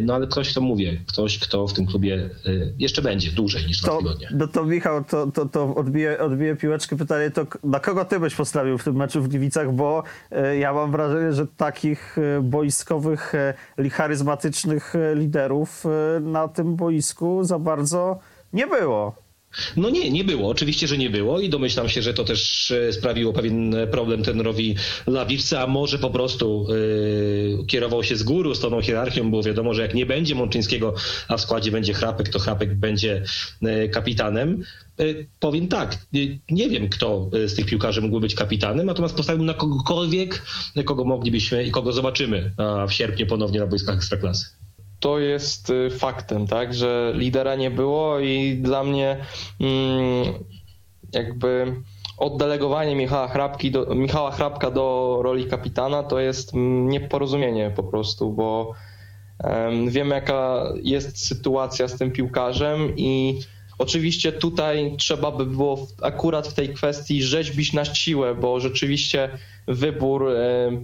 no 0.00 0.14
ale 0.14 0.26
ktoś, 0.26 0.50
kto 0.50 0.60
mówię, 0.60 1.00
ktoś, 1.06 1.38
kto 1.38 1.66
w 1.66 1.72
tym 1.72 1.86
klubie 1.86 2.30
jeszcze 2.78 3.02
będzie 3.02 3.32
dłużej 3.32 3.66
niż 3.66 3.80
dwa 3.80 3.98
tygodnie. 3.98 4.28
no 4.34 4.48
to 4.48 4.64
Michał, 4.64 5.04
to, 5.04 5.26
to, 5.26 5.46
to 5.46 5.74
odbiję, 5.74 6.18
odbiję 6.18 6.56
piłeczkę 6.56 6.96
pytanie, 6.96 7.30
to 7.30 7.46
na 7.64 7.80
kogo 7.80 8.04
ty 8.10 8.20
byś 8.20 8.34
postawił 8.34 8.78
w 8.78 8.84
tym 8.84 8.96
meczu 8.96 9.22
w 9.22 9.28
Gliwicach, 9.28 9.72
bo 9.72 10.02
e, 10.30 10.56
ja 10.58 10.72
mam 10.72 10.90
wrażenie, 10.90 11.32
że 11.32 11.46
takich 11.46 12.16
e, 12.18 12.40
boiskowych, 12.42 13.34
e, 13.34 13.54
li- 13.78 13.90
charyzmatycznych 13.90 14.94
e, 14.96 15.14
liderów 15.14 15.84
na 16.20 16.48
tym 16.48 16.76
boisku 16.76 17.44
za 17.44 17.58
bardzo 17.58 18.18
nie 18.52 18.66
było. 18.66 19.14
No 19.76 19.90
nie, 19.90 20.10
nie 20.10 20.24
było. 20.24 20.48
Oczywiście, 20.48 20.88
że 20.88 20.98
nie 20.98 21.10
było 21.10 21.40
i 21.40 21.48
domyślam 21.48 21.88
się, 21.88 22.02
że 22.02 22.14
to 22.14 22.24
też 22.24 22.70
e, 22.70 22.92
sprawiło 22.92 23.32
pewien 23.32 23.76
problem 23.90 24.22
trenerowi 24.22 24.76
Lawirce, 25.06 25.60
a 25.60 25.66
może 25.66 25.98
po 25.98 26.10
prostu 26.10 26.66
yy, 26.68 27.66
kierował 27.66 28.04
się 28.04 28.16
z 28.16 28.22
góry 28.22 28.54
z 28.54 28.60
tą 28.60 28.82
hierarchią, 28.82 29.30
bo 29.30 29.42
wiadomo, 29.42 29.74
że 29.74 29.82
jak 29.82 29.94
nie 29.94 30.06
będzie 30.06 30.34
Mączyńskiego, 30.34 30.94
a 31.28 31.36
w 31.36 31.40
składzie 31.40 31.70
będzie 31.70 31.94
Chrapek, 31.94 32.28
to 32.28 32.38
Chrapek 32.38 32.74
będzie 32.74 33.22
yy, 33.62 33.88
kapitanem. 33.88 34.64
Yy, 34.98 35.26
powiem 35.40 35.68
tak, 35.68 35.98
nie 36.50 36.68
wiem, 36.68 36.88
kto 36.88 37.30
z 37.46 37.54
tych 37.54 37.66
piłkarzy 37.66 38.00
mógłby 38.00 38.20
być 38.20 38.34
kapitanem, 38.34 38.86
natomiast 38.86 39.14
postawił 39.14 39.44
na 39.44 39.54
kogokolwiek, 39.54 40.42
kogo 40.84 41.04
moglibyśmy 41.04 41.64
i 41.64 41.70
kogo 41.70 41.92
zobaczymy 41.92 42.52
w 42.88 42.92
sierpniu 42.92 43.26
ponownie 43.26 43.60
na 43.60 43.66
boiskach 43.66 43.96
Ekstraklasy. 43.96 44.59
To 45.00 45.18
jest 45.18 45.70
y, 45.70 45.90
faktem, 45.90 46.46
tak, 46.46 46.74
że 46.74 47.12
lidera 47.14 47.54
nie 47.54 47.70
było 47.70 48.18
i 48.18 48.56
dla 48.56 48.84
mnie 48.84 49.16
mm, 49.60 50.34
jakby 51.12 51.76
oddelegowanie 52.18 52.96
Michała, 52.96 53.28
Hrabki 53.28 53.70
do, 53.70 53.94
Michała 53.94 54.30
Hrabka 54.30 54.70
do 54.70 55.18
roli 55.22 55.46
kapitana 55.46 56.02
to 56.02 56.20
jest 56.20 56.50
nieporozumienie 56.54 57.72
po 57.76 57.82
prostu, 57.82 58.32
bo 58.32 58.72
em, 59.44 59.90
wiemy 59.90 60.14
jaka 60.14 60.64
jest 60.82 61.26
sytuacja 61.26 61.88
z 61.88 61.98
tym 61.98 62.10
piłkarzem 62.10 62.96
i 62.96 63.40
oczywiście 63.80 64.32
tutaj 64.32 64.94
trzeba 64.98 65.30
by 65.30 65.46
było 65.46 65.86
akurat 66.02 66.48
w 66.48 66.54
tej 66.54 66.74
kwestii 66.74 67.22
rzeźbić 67.22 67.72
na 67.72 67.84
siłę, 67.84 68.34
bo 68.34 68.60
rzeczywiście 68.60 69.28
wybór 69.68 70.28
e, 70.28 70.36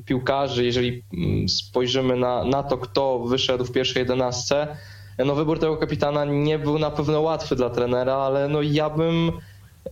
piłkarzy, 0.05 0.65
jeżeli 0.65 1.03
mm, 1.15 1.49
spojrzymy 1.49 2.17
na, 2.17 2.45
na 2.45 2.63
to, 2.63 2.79
kto 2.79 3.19
wyszedł 3.19 3.65
w 3.65 3.73
pierwszej 3.73 4.01
jedenastce, 4.01 4.77
no 5.19 5.35
wybór 5.35 5.59
tego 5.59 5.77
kapitana 5.77 6.25
nie 6.25 6.59
był 6.59 6.79
na 6.79 6.91
pewno 6.91 7.21
łatwy 7.21 7.57
dla 7.57 7.71
trenera, 7.71 8.15
ale 8.15 8.49
no 8.49 8.63
ja 8.63 8.91
bym 8.91 9.33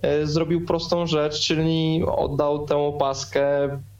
e, 0.02 0.26
zrobił 0.26 0.64
prostą 0.66 1.06
rzecz, 1.06 1.40
czyli 1.40 2.02
oddał 2.06 2.66
tę 2.66 2.76
opaskę. 2.76 3.42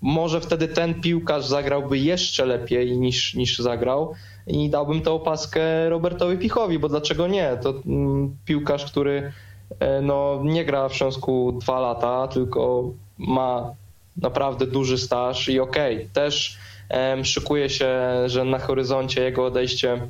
Może 0.03 0.41
wtedy 0.41 0.69
ten 0.69 1.01
piłkarz 1.01 1.47
zagrałby 1.47 1.99
jeszcze 1.99 2.47
lepiej 2.47 2.99
niż, 2.99 3.35
niż 3.35 3.59
zagrał 3.59 4.15
i 4.47 4.71
dałbym 4.71 5.03
tę 5.03 5.11
opaskę 5.11 5.89
Robertowi 5.89 6.39
Pichowi, 6.39 6.79
bo 6.79 6.89
dlaczego 6.89 7.27
nie? 7.27 7.57
To 7.63 7.75
mm, 7.87 8.37
piłkarz, 8.45 8.85
który 8.85 9.33
e, 9.81 10.01
no, 10.01 10.41
nie 10.45 10.65
gra 10.65 10.89
w 10.89 10.95
Śląsku 10.95 11.59
dwa 11.63 11.81
lata, 11.81 12.29
tylko 12.29 12.85
ma 13.19 13.75
naprawdę 14.17 14.67
duży 14.67 14.99
staż 14.99 15.49
i 15.49 15.61
okej, 15.61 15.97
okay, 15.97 16.09
też 16.13 16.59
em, 16.89 17.25
szykuje 17.25 17.71
się, 17.71 17.91
że 18.27 18.45
na 18.45 18.59
horyzoncie 18.59 19.23
jego 19.23 19.47
odejście 19.47 20.01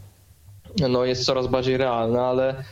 no, 0.89 1.05
jest 1.05 1.25
coraz 1.25 1.47
bardziej 1.47 1.77
realne, 1.77 2.23
ale 2.23 2.65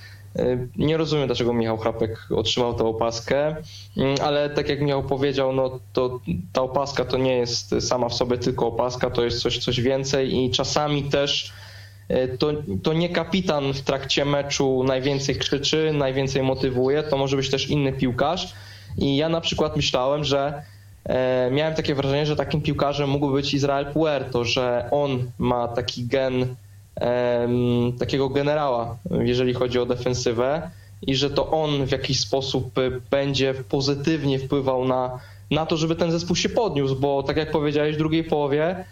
nie 0.77 0.97
rozumiem, 0.97 1.27
dlaczego 1.27 1.53
Michał 1.53 1.79
Chrapek 1.79 2.27
otrzymał 2.31 2.75
tę 2.75 2.85
opaskę, 2.85 3.57
Mm, 3.97 4.17
ale 4.23 4.51
tak 4.51 4.69
jak 4.69 4.81
Michał 4.81 5.03
powiedział, 5.03 5.53
no 5.53 5.81
to 5.93 6.21
ta 6.53 6.63
opaska 6.63 7.05
to 7.05 7.19
nie 7.19 7.37
jest 7.37 7.75
sama 7.81 8.09
w 8.09 8.15
sobie 8.15 8.39
tylko 8.39 8.67
opaska, 8.67 9.11
to 9.11 9.25
jest 9.25 9.43
coś, 9.43 9.59
coś 9.59 9.81
więcej 9.81 10.45
i 10.45 10.51
czasami 10.51 11.03
też 11.03 11.53
y, 12.11 12.37
to, 12.39 12.53
to 12.83 12.93
nie 12.93 13.09
kapitan 13.09 13.73
w 13.73 13.81
trakcie 13.81 14.25
meczu 14.25 14.85
najwięcej 14.85 15.37
krzyczy, 15.37 15.93
najwięcej 15.95 16.43
motywuje, 16.43 17.03
to 17.03 17.17
może 17.17 17.37
być 17.37 17.51
też 17.51 17.71
inny 17.71 17.93
piłkarz. 17.93 18.55
I 18.99 19.17
ja 19.17 19.29
na 19.29 19.41
przykład 19.41 19.77
myślałem, 19.77 20.25
że 20.25 20.63
e, 21.05 21.51
miałem 21.53 21.75
takie 21.75 21.95
wrażenie, 21.95 22.27
że 22.27 22.37
takim 22.37 22.63
piłkarzem 22.63 23.11
mógłby 23.11 23.33
być 23.33 23.55
Izrael 23.55 23.87
Puerto, 23.87 24.45
że 24.45 24.89
on 24.91 25.31
ma 25.39 25.69
taki 25.69 26.07
gen 26.07 26.57
takiego 27.99 28.29
generała, 28.29 28.97
jeżeli 29.11 29.55
chodzi 29.55 29.79
o 29.79 29.87
defensywę 29.87 30.71
i 31.07 31.15
że 31.15 31.31
to 31.31 31.51
on 31.51 31.87
w 31.87 31.91
jakiś 31.91 32.21
sposób 32.21 32.79
y, 32.79 33.01
będzie 33.11 33.55
pozytywnie 33.55 34.39
wpływał 34.39 34.85
na, 34.85 35.19
na 35.51 35.67
to, 35.67 35.77
żeby 35.77 35.97
ten 35.97 36.13
zespół 36.13 36.37
się 36.37 36.49
podniósł, 36.49 36.97
bo 36.97 37.23
tak 37.23 37.37
jak 37.37 37.51
powiedziałeś, 37.51 37.95
w 37.95 37.99
drugiej 37.99 38.25
połowie 38.25 38.85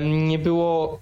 nie 0.00 0.38
było 0.38 0.98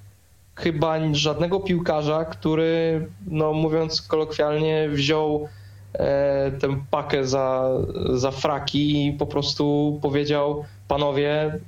chyba 0.54 0.96
żadnego 1.12 1.61
piłkarza, 1.61 2.24
który, 2.24 3.06
no 3.26 3.52
mówiąc 3.52 4.02
kolokwialnie, 4.02 4.88
wziął 4.88 5.48
e, 5.92 6.52
tę 6.61 6.76
pakę 6.90 7.24
za, 7.24 7.70
za 8.12 8.30
fraki 8.30 9.06
i 9.06 9.12
po 9.12 9.26
prostu 9.26 9.98
powiedział, 10.02 10.64
panowie, 10.88 11.59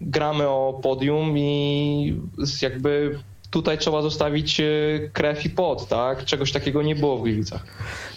gramy 0.00 0.48
o 0.48 0.80
podium 0.82 1.38
i 1.38 2.20
jakby 2.62 3.18
tutaj 3.54 3.78
trzeba 3.78 4.02
zostawić 4.02 4.60
e, 4.60 4.64
krew 5.12 5.46
i 5.46 5.50
pot, 5.50 5.88
tak? 5.88 6.24
Czegoś 6.24 6.52
takiego 6.52 6.82
nie 6.82 6.94
było 6.94 7.18
w 7.18 7.22
Gliwicach. 7.22 7.64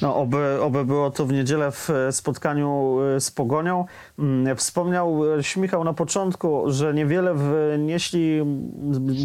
No, 0.02 0.15
oby, 0.15 0.62
oby 0.62 0.86
było 0.86 1.12
to 1.12 1.26
w 1.26 1.34
niedzielę 1.34 1.71
w 1.71 1.89
e, 1.89 2.12
spotkaniu 2.12 2.97
e, 3.15 3.21
z 3.21 3.32
Pogonią. 3.32 3.86
Mm, 4.19 4.56
wspomniał 4.56 5.21
Śmichał 5.41 5.84
na 5.84 5.93
początku, 5.93 6.71
że 6.71 6.93
niewiele 6.93 7.34
wnieśli 7.34 8.41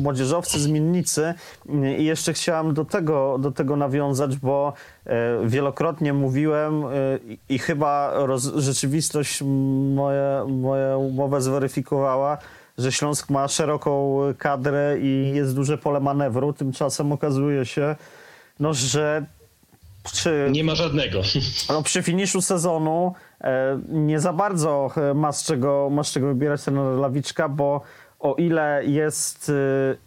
młodzieżowcy 0.03 0.61
zmiennicy 0.61 1.35
i 1.99 2.05
jeszcze 2.05 2.33
chciałem 2.33 2.75
do 2.75 2.85
tego, 2.85 3.39
do 3.39 3.51
tego 3.51 3.77
nawiązać, 3.77 4.37
bo 4.37 4.73
wielokrotnie 5.45 6.13
mówiłem 6.13 6.85
i 7.49 7.59
chyba 7.59 8.13
roz, 8.15 8.45
rzeczywistość 8.45 9.43
moje, 9.95 10.45
moją 10.49 11.11
mowę 11.11 11.41
zweryfikowała, 11.41 12.39
że 12.79 12.93
Śląsk 12.93 13.31
ma 13.31 13.49
szeroką 13.49 14.19
kadrę 14.39 14.99
i 15.01 15.33
jest 15.35 15.55
duże 15.55 15.79
pole 15.79 16.01
manewru. 16.01 16.53
Tymczasem 16.53 17.13
okazuje 17.13 17.67
się, 17.67 17.97
no, 18.61 18.75
że 18.75 19.27
przy, 20.05 20.49
nie 20.51 20.65
ma 20.65 20.75
żadnego. 20.75 21.23
No, 21.69 21.83
przy 21.83 22.03
finiszu 22.03 22.41
sezonu 22.41 23.15
e, 23.41 23.81
nie 23.89 24.21
za 24.21 24.33
bardzo 24.33 24.91
e, 24.97 25.15
ma 25.15 25.33
z 25.33 25.45
czego, 25.45 25.91
ma 25.91 26.05
z 26.05 26.13
czego 26.13 26.27
wybierać 26.27 26.65
ten 26.65 27.01
Lawiczka, 27.01 27.49
bo 27.49 27.81
o 28.21 28.35
ile 28.35 28.83
jest 28.87 29.53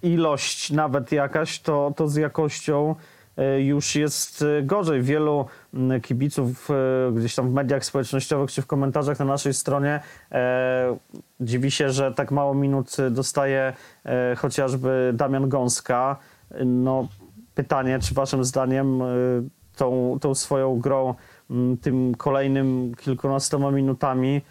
e, 0.03 0.07
ilość 0.07 0.71
nawet 0.71 1.11
jakaś, 1.11 1.59
to, 1.59 1.93
to 1.95 2.07
z 2.07 2.15
jakością 2.15 2.95
już 3.57 3.95
jest 3.95 4.41
e, 4.41 4.63
gorzej. 4.63 5.01
Wielu 5.01 5.45
kibiców 6.01 6.69
e, 6.71 7.11
gdzieś 7.11 7.35
tam 7.35 7.49
w 7.49 7.53
mediach 7.53 7.85
społecznościowych 7.85 8.51
czy 8.51 8.61
w 8.61 8.67
komentarzach 8.67 9.19
na 9.19 9.25
naszej 9.25 9.53
stronie 9.53 9.99
e, 10.31 10.97
dziwi 11.39 11.71
się, 11.71 11.89
że 11.89 12.11
tak 12.13 12.31
mało 12.31 12.53
minut 12.53 12.95
dostaje 13.11 13.73
e, 14.05 14.35
chociażby 14.35 15.11
Damian 15.15 15.49
Gąska. 15.49 16.17
No, 16.65 17.07
pytanie, 17.55 17.99
czy 17.99 18.13
waszym 18.13 18.43
zdaniem 18.43 19.01
e, 19.01 19.05
tą, 19.75 20.17
tą 20.21 20.35
swoją 20.35 20.79
grą, 20.79 21.15
tym 21.81 22.15
kolejnym 22.15 22.95
kilkunastoma 22.95 23.71
minutami 23.71 24.41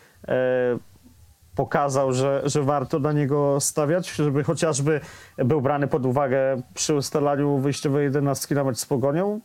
pokazał, 1.54 2.12
że, 2.12 2.42
że 2.44 2.62
warto 2.62 2.98
na 2.98 3.12
niego 3.12 3.60
stawiać, 3.60 4.10
żeby 4.10 4.44
chociażby 4.44 5.00
był 5.38 5.60
brany 5.60 5.86
pod 5.86 6.06
uwagę 6.06 6.62
przy 6.74 6.94
ustalaniu 6.94 7.58
wyjściowej 7.58 8.04
jedenastki 8.04 8.54
na 8.54 8.64
mecz 8.64 8.78
z 8.78 8.86
Pogonią? 8.86 9.40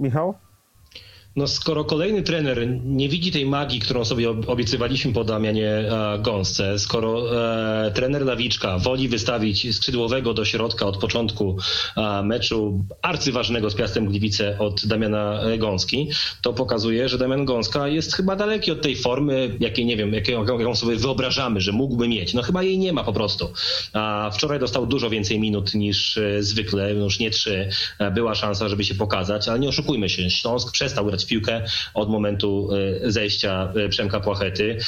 Michał? 0.00 0.34
No 1.36 1.46
skoro 1.46 1.84
kolejny 1.84 2.22
trener 2.22 2.68
nie 2.84 3.08
widzi 3.08 3.32
tej 3.32 3.46
magii, 3.46 3.80
którą 3.80 4.04
sobie 4.04 4.30
obiecywaliśmy 4.30 5.12
po 5.12 5.24
Damianie 5.24 5.68
e, 5.68 6.18
Gąsce, 6.18 6.78
skoro 6.78 7.36
e, 7.86 7.90
trener 7.90 8.24
Lawiczka 8.24 8.78
woli 8.78 9.08
wystawić 9.08 9.76
skrzydłowego 9.76 10.34
do 10.34 10.44
środka 10.44 10.86
od 10.86 10.96
początku 10.96 11.56
e, 11.96 12.22
meczu 12.22 12.84
arcyważnego 13.02 13.70
z 13.70 13.74
Piastem 13.74 14.06
Gliwice 14.06 14.58
od 14.58 14.86
Damiana 14.86 15.40
Gąski, 15.58 16.10
to 16.42 16.52
pokazuje, 16.52 17.08
że 17.08 17.18
Damian 17.18 17.44
Gąska 17.44 17.88
jest 17.88 18.14
chyba 18.14 18.36
daleki 18.36 18.70
od 18.70 18.82
tej 18.82 18.96
formy, 18.96 19.56
jakiej 19.60 19.86
nie 19.86 19.96
wiem, 19.96 20.12
jaką, 20.12 20.58
jaką 20.58 20.74
sobie 20.74 20.96
wyobrażamy, 20.96 21.60
że 21.60 21.72
mógłby 21.72 22.08
mieć. 22.08 22.34
No 22.34 22.42
chyba 22.42 22.62
jej 22.62 22.78
nie 22.78 22.92
ma 22.92 23.04
po 23.04 23.12
prostu. 23.12 23.52
A 23.92 24.30
wczoraj 24.34 24.58
dostał 24.58 24.86
dużo 24.86 25.10
więcej 25.10 25.40
minut 25.40 25.74
niż 25.74 26.18
zwykle, 26.40 26.92
już 26.94 27.18
nie 27.18 27.30
trzy. 27.30 27.68
Była 28.14 28.34
szansa, 28.34 28.68
żeby 28.68 28.84
się 28.84 28.94
pokazać, 28.94 29.48
ale 29.48 29.58
nie 29.58 29.68
oszukujmy 29.68 30.08
się. 30.08 30.30
Śląsk 30.30 30.72
przestał 30.72 31.06
grać 31.06 31.21
w 31.22 31.26
piłkę 31.26 31.62
od 31.94 32.10
momentu 32.10 32.68
e, 33.04 33.10
zejścia 33.10 33.72
e, 33.76 33.88
Przemka 33.88 34.20
Płachety. 34.20 34.78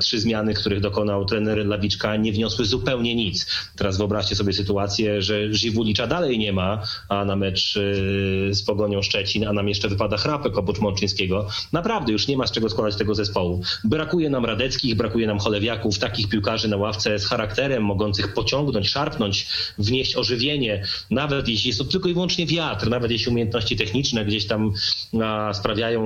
Trzy 0.00 0.20
zmiany, 0.20 0.54
których 0.54 0.80
dokonał 0.80 1.24
trener 1.24 1.66
Lawiczka 1.66 2.16
nie 2.16 2.32
wniosły 2.32 2.64
zupełnie 2.64 3.14
nic. 3.14 3.46
Teraz 3.76 3.98
wyobraźcie 3.98 4.36
sobie 4.36 4.52
sytuację, 4.52 5.22
że 5.22 5.54
Żywulicza 5.54 6.06
dalej 6.06 6.38
nie 6.38 6.52
ma, 6.52 6.82
a 7.08 7.24
na 7.24 7.36
mecz 7.36 7.76
e, 7.76 8.54
z 8.54 8.62
Pogonią 8.62 9.02
Szczecin, 9.02 9.46
a 9.46 9.52
nam 9.52 9.68
jeszcze 9.68 9.88
wypada 9.88 10.16
Chrapek 10.16 10.58
oprócz 10.58 10.78
Mączyńskiego. 10.78 11.48
Naprawdę 11.72 12.12
już 12.12 12.28
nie 12.28 12.36
ma 12.36 12.46
z 12.46 12.52
czego 12.52 12.70
składać 12.70 12.96
tego 12.96 13.14
zespołu. 13.14 13.62
Brakuje 13.84 14.30
nam 14.30 14.44
Radeckich, 14.44 14.94
brakuje 14.94 15.26
nam 15.26 15.38
Cholewiaków, 15.38 15.98
takich 15.98 16.28
piłkarzy 16.28 16.68
na 16.68 16.76
ławce 16.76 17.18
z 17.18 17.26
charakterem, 17.26 17.84
mogących 17.84 18.34
pociągnąć, 18.34 18.88
szarpnąć, 18.88 19.46
wnieść 19.78 20.16
ożywienie, 20.16 20.82
nawet 21.10 21.48
jeśli 21.48 21.68
jest 21.68 21.78
to 21.78 21.84
tylko 21.84 22.08
i 22.08 22.12
wyłącznie 22.14 22.46
wiatr, 22.46 22.88
nawet 22.90 23.10
jeśli 23.10 23.30
umiejętności 23.32 23.76
techniczne 23.76 24.24
gdzieś 24.24 24.46
tam 24.46 24.72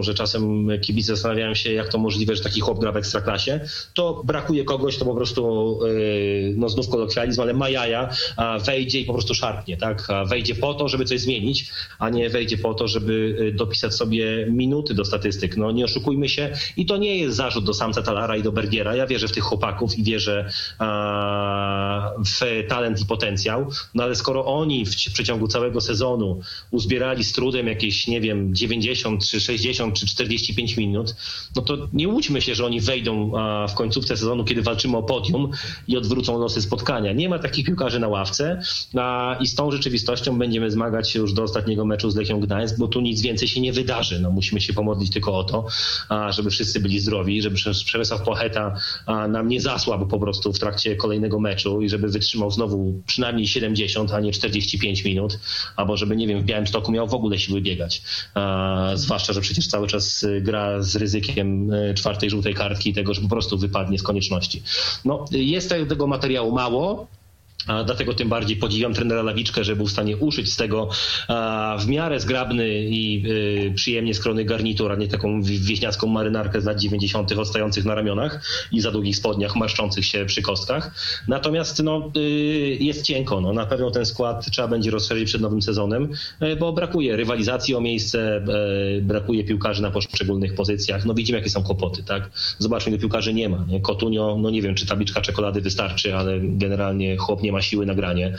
że 0.00 0.14
czasem 0.14 0.68
kibice 0.80 1.16
zastanawiają 1.16 1.54
się, 1.54 1.72
jak 1.72 1.88
to 1.88 1.98
możliwe, 1.98 2.36
że 2.36 2.42
taki 2.42 2.60
chłop 2.60 2.80
gra 2.80 2.92
w 2.92 2.96
ekstraklasie, 2.96 3.60
to 3.94 4.22
brakuje 4.24 4.64
kogoś, 4.64 4.96
to 4.96 5.04
po 5.04 5.14
prostu, 5.14 5.78
yy, 5.86 6.54
no 6.56 6.68
znów 6.68 6.88
kolokwializm, 6.88 7.40
ale 7.40 7.54
ma 7.54 7.68
jaja, 7.68 8.10
wejdzie 8.66 9.00
i 9.00 9.04
po 9.04 9.12
prostu 9.12 9.34
szarpnie, 9.34 9.76
tak? 9.76 10.08
Wejdzie 10.26 10.54
po 10.54 10.74
to, 10.74 10.88
żeby 10.88 11.04
coś 11.04 11.20
zmienić, 11.20 11.70
a 11.98 12.10
nie 12.10 12.30
wejdzie 12.30 12.58
po 12.58 12.74
to, 12.74 12.88
żeby 12.88 13.36
yy, 13.40 13.52
dopisać 13.52 13.94
sobie 13.94 14.46
minuty 14.50 14.94
do 14.94 15.04
statystyk. 15.04 15.56
No 15.56 15.70
nie 15.70 15.84
oszukujmy 15.84 16.28
się 16.28 16.50
i 16.76 16.86
to 16.86 16.96
nie 16.96 17.16
jest 17.16 17.36
zarzut 17.36 17.64
do 17.64 17.74
Samca 17.74 18.02
Talara 18.02 18.36
i 18.36 18.42
do 18.42 18.52
Bergiera. 18.52 18.96
Ja 18.96 19.06
wierzę 19.06 19.28
w 19.28 19.32
tych 19.32 19.44
chłopaków 19.44 19.98
i 19.98 20.02
wierzę 20.02 20.50
w 22.26 22.64
talent 22.68 23.00
i 23.00 23.06
potencjał, 23.06 23.70
no 23.94 24.02
ale 24.04 24.14
skoro 24.14 24.44
oni 24.44 24.86
w 24.86 25.12
przeciągu 25.12 25.48
całego 25.48 25.80
sezonu 25.80 26.40
uzbierali 26.70 27.24
z 27.24 27.32
trudem 27.32 27.66
jakieś, 27.66 28.06
nie 28.06 28.20
wiem, 28.20 28.54
90 28.54 29.26
czy 29.26 29.40
60 29.40 29.53
czy 29.94 30.06
45 30.06 30.76
minut, 30.76 31.16
no 31.56 31.62
to 31.62 31.88
nie 31.92 32.08
łudźmy 32.08 32.40
się, 32.40 32.54
że 32.54 32.66
oni 32.66 32.80
wejdą 32.80 33.32
w 33.68 33.74
końcówce 33.74 34.16
sezonu, 34.16 34.44
kiedy 34.44 34.62
walczymy 34.62 34.96
o 34.96 35.02
podium 35.02 35.50
i 35.88 35.96
odwrócą 35.96 36.38
losy 36.38 36.62
spotkania. 36.62 37.12
Nie 37.12 37.28
ma 37.28 37.38
takich 37.38 37.66
piłkarzy 37.66 38.00
na 38.00 38.08
ławce 38.08 38.62
i 39.40 39.46
z 39.46 39.54
tą 39.54 39.70
rzeczywistością 39.70 40.38
będziemy 40.38 40.70
zmagać 40.70 41.10
się 41.10 41.18
już 41.18 41.32
do 41.32 41.42
ostatniego 41.42 41.84
meczu 41.84 42.10
z 42.10 42.16
Lechią 42.16 42.40
Gdańsk, 42.40 42.78
bo 42.78 42.88
tu 42.88 43.00
nic 43.00 43.22
więcej 43.22 43.48
się 43.48 43.60
nie 43.60 43.72
wydarzy. 43.72 44.20
No, 44.20 44.30
musimy 44.30 44.60
się 44.60 44.72
pomodlić 44.72 45.12
tylko 45.12 45.38
o 45.38 45.44
to, 45.44 45.66
żeby 46.30 46.50
wszyscy 46.50 46.80
byli 46.80 47.00
zdrowi, 47.00 47.42
żeby 47.42 47.56
Przemysław 47.84 48.22
Pocheta 48.22 48.76
nam 49.28 49.48
nie 49.48 49.60
zasłabł 49.60 50.06
po 50.06 50.18
prostu 50.18 50.52
w 50.52 50.58
trakcie 50.58 50.96
kolejnego 50.96 51.40
meczu 51.40 51.82
i 51.82 51.88
żeby 51.88 52.08
wytrzymał 52.08 52.50
znowu 52.50 53.02
przynajmniej 53.06 53.46
70, 53.46 54.12
a 54.12 54.20
nie 54.20 54.32
45 54.32 55.04
minut, 55.04 55.38
albo 55.76 55.96
żeby, 55.96 56.16
nie 56.16 56.26
wiem, 56.26 56.40
w 56.40 56.44
Białymstoku 56.44 56.92
miał 56.92 57.08
w 57.08 57.14
ogóle 57.14 57.38
siły 57.38 57.60
biegać. 57.60 58.02
Zwłaszcza, 58.94 59.32
że 59.32 59.40
przecież 59.44 59.68
cały 59.68 59.86
czas 59.86 60.22
y, 60.22 60.40
gra 60.40 60.82
z 60.82 60.96
ryzykiem 60.96 61.72
y, 61.72 61.94
czwartej 61.94 62.30
żółtej 62.30 62.54
kartki 62.54 62.90
i 62.90 62.94
tego, 62.94 63.14
że 63.14 63.20
po 63.22 63.28
prostu 63.28 63.58
wypadnie 63.58 63.98
z 63.98 64.02
konieczności. 64.02 64.62
No, 65.04 65.24
jest 65.30 65.74
tego 65.88 66.06
materiału 66.06 66.52
mało, 66.52 67.06
dlatego 67.66 68.14
tym 68.14 68.28
bardziej 68.28 68.56
podziwiam 68.56 68.94
trenera 68.94 69.22
Lawiczkę, 69.22 69.64
że 69.64 69.76
był 69.76 69.86
w 69.86 69.90
stanie 69.90 70.16
uszyć 70.16 70.52
z 70.52 70.56
tego 70.56 70.88
w 71.78 71.86
miarę 71.86 72.20
zgrabny 72.20 72.68
i 72.70 73.24
y, 73.26 73.72
przyjemnie 73.74 74.14
skrony 74.14 74.44
garnitur, 74.44 74.92
a 74.92 74.96
nie 74.96 75.08
taką 75.08 75.42
wieśniacką 75.42 76.06
marynarkę 76.06 76.60
z 76.60 76.64
lat 76.64 76.80
90. 76.80 77.32
odstających 77.32 77.84
na 77.84 77.94
ramionach 77.94 78.44
i 78.72 78.80
za 78.80 78.90
długich 78.90 79.16
spodniach 79.16 79.56
marszczących 79.56 80.06
się 80.06 80.24
przy 80.24 80.42
kostkach. 80.42 80.94
Natomiast 81.28 81.82
no, 81.82 82.10
y, 82.16 82.20
jest 82.80 83.02
cienko. 83.02 83.40
No, 83.40 83.52
na 83.52 83.66
pewno 83.66 83.90
ten 83.90 84.06
skład 84.06 84.46
trzeba 84.50 84.68
będzie 84.68 84.90
rozszerzyć 84.90 85.28
przed 85.28 85.40
nowym 85.40 85.62
sezonem, 85.62 86.08
y, 86.42 86.56
bo 86.56 86.72
brakuje 86.72 87.16
rywalizacji 87.16 87.74
o 87.74 87.80
miejsce, 87.80 88.44
brakuje 89.02 89.44
piłkarzy 89.44 89.82
na 89.82 89.90
poszczególnych 89.90 90.54
pozycjach. 90.54 91.04
No 91.04 91.14
widzimy, 91.14 91.38
jakie 91.38 91.50
są 91.50 91.62
kłopoty. 91.62 92.02
Tak? 92.02 92.30
Zobaczmy, 92.58 92.90
ile 92.92 92.98
piłkarzy 92.98 93.34
nie 93.34 93.48
ma. 93.48 93.64
Kotunio, 93.82 94.36
no 94.40 94.50
nie 94.50 94.62
wiem, 94.62 94.74
czy 94.74 94.86
tabliczka 94.86 95.20
czekolady 95.20 95.60
wystarczy, 95.60 96.16
ale 96.16 96.40
generalnie 96.40 97.16
chłop 97.16 97.42
nie 97.42 97.52
ma 97.54 97.62
siły 97.62 97.86
na 97.86 97.94
granie. 97.94 98.36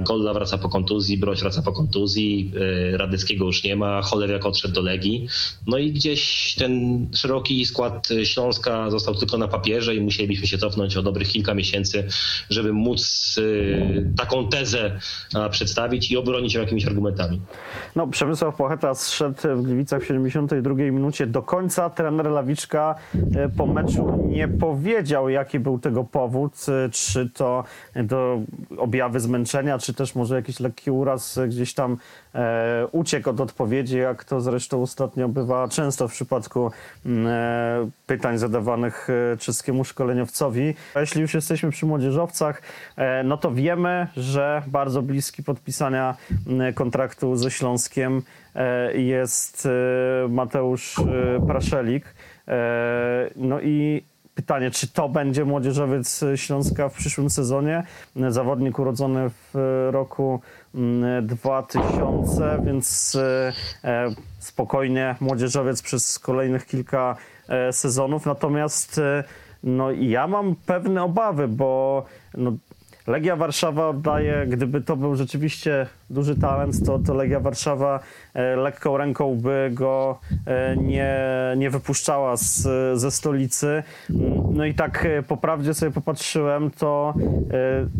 Golla 0.00 0.34
wraca 0.34 0.58
po 0.58 0.68
kontuzji, 0.68 1.18
Broś 1.18 1.40
wraca 1.40 1.62
po 1.62 1.72
kontuzji, 1.72 2.52
e, 2.92 2.96
Radyckiego 2.96 3.44
już 3.44 3.64
nie 3.64 3.76
ma, 3.76 4.02
Cholewiak 4.02 4.46
odszedł 4.46 4.74
do 4.74 4.80
Legii. 4.80 5.28
No 5.66 5.78
i 5.78 5.92
gdzieś 5.92 6.54
ten 6.58 7.06
szeroki 7.14 7.66
skład 7.66 8.08
Śląska 8.24 8.90
został 8.90 9.14
tylko 9.14 9.38
na 9.38 9.48
papierze 9.48 9.94
i 9.94 10.00
musielibyśmy 10.00 10.46
się 10.46 10.58
cofnąć 10.58 10.96
o 10.96 11.02
dobrych 11.02 11.28
kilka 11.28 11.54
miesięcy, 11.54 12.08
żeby 12.50 12.72
móc 12.72 13.36
e, 13.38 14.16
taką 14.16 14.48
tezę 14.48 14.98
przedstawić 15.50 16.10
i 16.10 16.16
obronić 16.16 16.54
ją 16.54 16.60
jakimiś 16.60 16.86
argumentami. 16.86 17.40
No, 17.96 18.06
Przemysław 18.06 18.56
Pocheta 18.56 18.94
zszedł 18.94 19.40
w 19.56 19.62
Gliwicach 19.62 20.02
w 20.02 20.06
72 20.06 20.74
minucie. 20.74 21.26
Do 21.26 21.42
końca 21.42 21.90
trener 21.90 22.26
Lawiczka 22.26 22.94
e, 23.14 23.48
po 23.48 23.66
meczu 23.66 24.28
nie 24.28 24.48
powiedział, 24.48 25.28
jaki 25.28 25.58
był 25.60 25.78
tego 25.78 26.04
powód, 26.04 26.52
czy 26.92 27.30
to 27.34 27.64
do 28.12 28.40
objawy 28.78 29.20
zmęczenia, 29.20 29.78
czy 29.78 29.94
też 29.94 30.14
może 30.14 30.36
jakiś 30.36 30.60
lekki 30.60 30.90
uraz 30.90 31.38
gdzieś 31.48 31.74
tam 31.74 31.96
e, 32.34 32.86
uciekł 32.92 33.30
od 33.30 33.40
odpowiedzi, 33.40 33.98
jak 33.98 34.24
to 34.24 34.40
zresztą 34.40 34.82
ostatnio 34.82 35.28
bywa 35.28 35.68
często 35.68 36.08
w 36.08 36.12
przypadku 36.12 36.70
mm, 37.06 37.26
e, 37.26 37.90
pytań 38.06 38.38
zadawanych 38.38 39.08
e, 39.10 39.36
czeskiemu 39.36 39.84
szkoleniowcowi. 39.84 40.74
A 40.94 41.00
jeśli 41.00 41.20
już 41.20 41.34
jesteśmy 41.34 41.70
przy 41.70 41.86
młodzieżowcach, 41.86 42.62
e, 42.96 43.22
no 43.22 43.36
to 43.36 43.52
wiemy, 43.52 44.06
że 44.16 44.62
bardzo 44.66 45.02
bliski 45.02 45.42
podpisania 45.42 46.16
mm, 46.46 46.74
kontraktu 46.74 47.36
ze 47.36 47.50
Śląskiem 47.50 48.22
e, 48.54 48.96
jest 48.96 49.66
e, 49.66 50.28
Mateusz 50.28 50.98
e, 50.98 51.46
Praszelik. 51.46 52.04
E, 52.48 53.30
No 53.36 53.60
i 53.60 54.04
pytanie, 54.34 54.70
czy 54.70 54.88
to 54.88 55.08
będzie 55.08 55.44
młodzieżowiec 55.44 56.24
Śląska 56.36 56.88
w 56.88 56.94
przyszłym 56.94 57.30
sezonie? 57.30 57.82
Zawodnik 58.28 58.78
urodzony 58.78 59.30
w 59.30 59.88
roku 59.90 60.40
mm, 60.74 61.26
2000, 61.26 62.62
więc 62.64 63.14
e, 63.14 63.52
e, 63.84 64.14
spokojnie 64.38 65.16
młodzieżowiec 65.20 65.82
przez 65.82 66.18
kolejnych 66.18 66.66
kilka 66.66 67.16
e, 67.48 67.72
sezonów. 67.72 68.26
Natomiast 68.26 68.98
e, 68.98 69.24
no, 69.62 69.90
ja 69.90 70.26
mam 70.26 70.56
pewne 70.66 71.02
obawy, 71.02 71.48
bo 71.48 72.04
no, 72.34 72.52
Legia 73.06 73.36
Warszawa 73.36 73.88
oddaje, 73.88 74.46
gdyby 74.46 74.80
to 74.80 74.96
był 74.96 75.16
rzeczywiście 75.16 75.86
duży 76.12 76.36
talent, 76.36 76.86
to, 76.86 76.98
to 76.98 77.14
Legia 77.14 77.40
Warszawa 77.40 78.00
e, 78.34 78.56
lekką 78.56 78.96
ręką 78.96 79.36
by 79.36 79.70
go 79.74 80.18
e, 80.46 80.76
nie, 80.76 81.16
nie 81.56 81.70
wypuszczała 81.70 82.36
z, 82.36 82.68
ze 82.98 83.10
stolicy. 83.10 83.82
Mm, 84.10 84.42
No 84.54 84.64
i 84.64 84.74
tak 84.74 85.06
e, 85.06 85.22
po 85.22 85.36
prawdzie 85.36 85.74
sobie 85.74 85.92
popatrzyłem, 85.92 86.70
to 86.70 87.14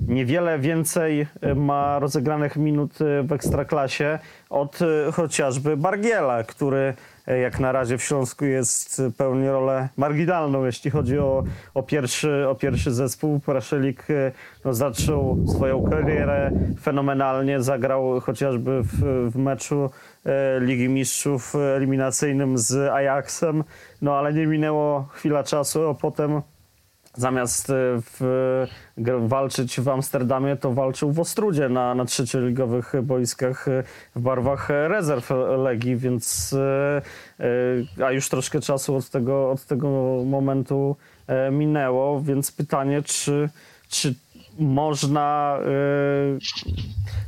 niewiele 0.08 0.58
więcej 0.58 1.26
ma 1.56 1.98
rozegranych 1.98 2.56
minut 2.56 2.92
w 3.24 3.32
Ekstraklasie 3.32 4.18
od 4.50 4.78
chociażby 5.12 5.76
Bargiela, 5.76 6.42
który 6.44 6.94
jak 7.26 7.60
na 7.60 7.72
razie 7.72 7.98
w 7.98 8.02
Śląsku 8.02 8.44
jest 8.44 9.02
pełni 9.18 9.48
rolę 9.48 9.88
marginalną, 9.96 10.64
jeśli 10.64 10.90
chodzi 10.90 11.18
o, 11.18 11.44
o, 11.74 11.82
pierwszy, 11.82 12.48
o 12.48 12.54
pierwszy 12.54 12.90
zespół. 12.90 13.40
Praszelik 13.40 14.06
no, 14.64 14.74
zaczął 14.74 15.38
swoją 15.46 15.82
karierę 15.90 16.50
fenomenalnie, 16.80 17.62
zagrał 17.62 18.01
chociażby 18.20 18.82
w, 18.82 19.30
w 19.32 19.36
meczu 19.36 19.90
e, 20.24 20.60
Ligi 20.60 20.88
Mistrzów 20.88 21.54
eliminacyjnym 21.76 22.58
z 22.58 22.90
Ajaxem, 22.90 23.64
no 24.02 24.14
ale 24.18 24.32
nie 24.32 24.46
minęło 24.46 25.08
chwila 25.12 25.44
czasu, 25.44 25.88
a 25.88 25.94
potem 25.94 26.42
zamiast 27.14 27.70
e, 27.70 27.74
w, 28.00 28.66
walczyć 29.20 29.80
w 29.80 29.88
Amsterdamie, 29.88 30.56
to 30.56 30.72
walczył 30.72 31.12
w 31.12 31.20
Ostrudzie 31.20 31.68
na, 31.68 31.94
na 31.94 32.04
trzecioligowych 32.04 32.92
boiskach 33.02 33.68
e, 33.68 33.82
w 34.16 34.20
barwach 34.20 34.68
rezerw 34.68 35.30
Legii, 35.58 35.96
więc 35.96 36.54
a 38.04 38.12
już 38.12 38.28
troszkę 38.28 38.60
czasu 38.60 38.96
od 38.96 39.10
tego, 39.10 39.50
od 39.50 39.64
tego 39.64 39.88
momentu 40.26 40.96
minęło, 41.52 42.20
więc 42.20 42.52
pytanie, 42.52 43.02
czy, 43.02 43.48
czy 43.88 44.14
można 44.58 45.58
e, 45.60 45.68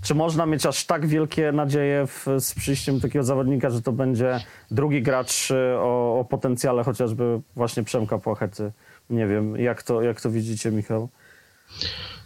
czy 0.02 0.14
można 0.14 0.46
mieć 0.46 0.66
aż 0.66 0.84
tak 0.84 1.06
wielkie 1.06 1.52
nadzieje 1.52 2.06
w, 2.06 2.26
z 2.38 2.54
przyjściem 2.54 3.00
takiego 3.00 3.24
zawodnika, 3.24 3.70
że 3.70 3.82
to 3.82 3.92
będzie 3.92 4.40
drugi 4.70 5.02
gracz 5.02 5.50
e, 5.50 5.78
o, 5.78 6.18
o 6.20 6.24
potencjale 6.24 6.84
chociażby 6.84 7.40
właśnie 7.56 7.82
Przemka 7.82 8.18
Płachety? 8.18 8.72
Nie 9.10 9.26
wiem, 9.26 9.56
jak 9.56 9.82
to, 9.82 10.02
jak 10.02 10.20
to 10.20 10.30
widzicie, 10.30 10.70
Michał? 10.70 11.08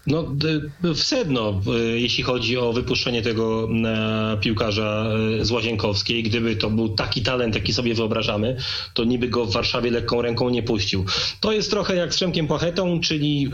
No, 0.08 0.22
d- 0.22 0.60
w 0.94 1.02
sedno, 1.02 1.60
y, 1.94 2.00
jeśli 2.00 2.24
chodzi 2.24 2.56
o 2.58 2.72
wypuszczenie 2.72 3.22
tego 3.22 3.68
e, 3.84 4.36
piłkarza 4.40 5.06
e, 5.40 5.44
z 5.44 5.50
Łazienkowskiej. 5.50 6.22
Gdyby 6.22 6.56
to 6.56 6.70
był 6.70 6.88
taki 6.88 7.22
talent, 7.22 7.54
jaki 7.54 7.72
sobie 7.72 7.94
wyobrażamy, 7.94 8.56
to 8.94 9.04
niby 9.04 9.28
go 9.28 9.44
w 9.46 9.52
Warszawie 9.52 9.90
lekką 9.90 10.22
ręką 10.22 10.50
nie 10.50 10.62
puścił. 10.62 11.04
To 11.40 11.52
jest 11.52 11.70
trochę 11.70 11.96
jak 11.96 12.14
z 12.14 12.16
Przemkiem 12.16 12.46
Płachetą, 12.46 13.00
czyli 13.00 13.50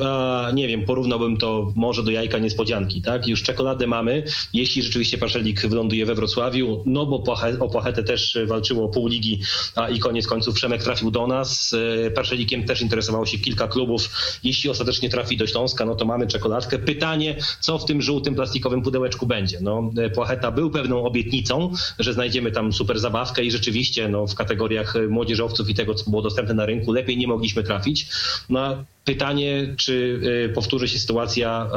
nie 0.55 0.69
wiem, 0.69 0.85
porównałbym 0.85 1.37
to 1.37 1.73
może 1.77 2.03
do 2.03 2.11
jajka 2.11 2.39
niespodzianki, 2.39 3.03
tak? 3.03 3.27
Już 3.27 3.43
czekoladę 3.43 3.87
mamy, 3.87 4.23
jeśli 4.53 4.83
rzeczywiście 4.83 5.19
Paszelik 5.19 5.67
wyląduje 5.67 6.07
we 6.07 6.15
Wrocławiu, 6.15 6.83
no 6.87 7.07
bo 7.07 7.23
o 7.61 7.69
Płachetę 7.69 8.05
też 8.05 8.39
walczyło 8.47 8.89
pół 8.89 9.09
ligi, 9.09 9.41
a 9.75 9.89
i 9.89 9.99
koniec 9.99 10.27
końców 10.27 10.55
Przemek 10.55 10.83
trafił 10.83 11.11
do 11.11 11.27
nas. 11.27 11.77
E, 12.07 12.11
Paszelikiem 12.11 12.65
też 12.65 12.83
interesowało 12.83 13.27
się 13.27 13.39
kilka 13.39 13.69
klubów. 13.69 14.09
Jeśli 14.45 14.71
ostatecznie 14.71 15.11
trafi 15.11 15.37
do 15.37 15.47
Śląska, 15.47 15.85
no 15.85 15.95
to 15.95 16.05
mamy 16.05 16.27
czekoladkę. 16.45 16.79
Pytanie, 16.79 17.37
co 17.61 17.79
w 17.79 17.85
tym 17.85 18.03
żółtym 18.03 18.35
plastikowym 18.35 18.83
pudełeczku 18.83 19.27
będzie? 19.27 19.59
No, 19.61 19.91
e, 19.99 20.11
Płacheta 20.11 20.51
był 20.51 20.71
pewną 20.71 21.05
obietnicą, 21.05 21.73
że 21.99 22.13
znajdziemy 22.13 22.53
tam 22.53 22.73
super 22.73 23.01
zabawkę 23.01 23.45
i 23.45 23.51
rzeczywiście 23.51 24.09
no, 24.09 24.27
w 24.27 24.35
kategoriach 24.35 24.95
młodzieżowców 25.09 25.69
i 25.69 25.75
tego, 25.75 25.95
co 25.95 26.11
było 26.11 26.23
dostępne 26.23 26.55
na 26.55 26.67
rynku, 26.67 26.93
lepiej 26.93 27.17
nie 27.17 27.29
mogliśmy 27.29 27.63
trafić. 27.63 28.09
No, 28.49 28.85
pytanie, 29.05 29.75
czy 29.77 30.21
e, 30.45 30.49
powtórzy 30.49 30.89
się 30.89 30.99
sytuacja 30.99 31.71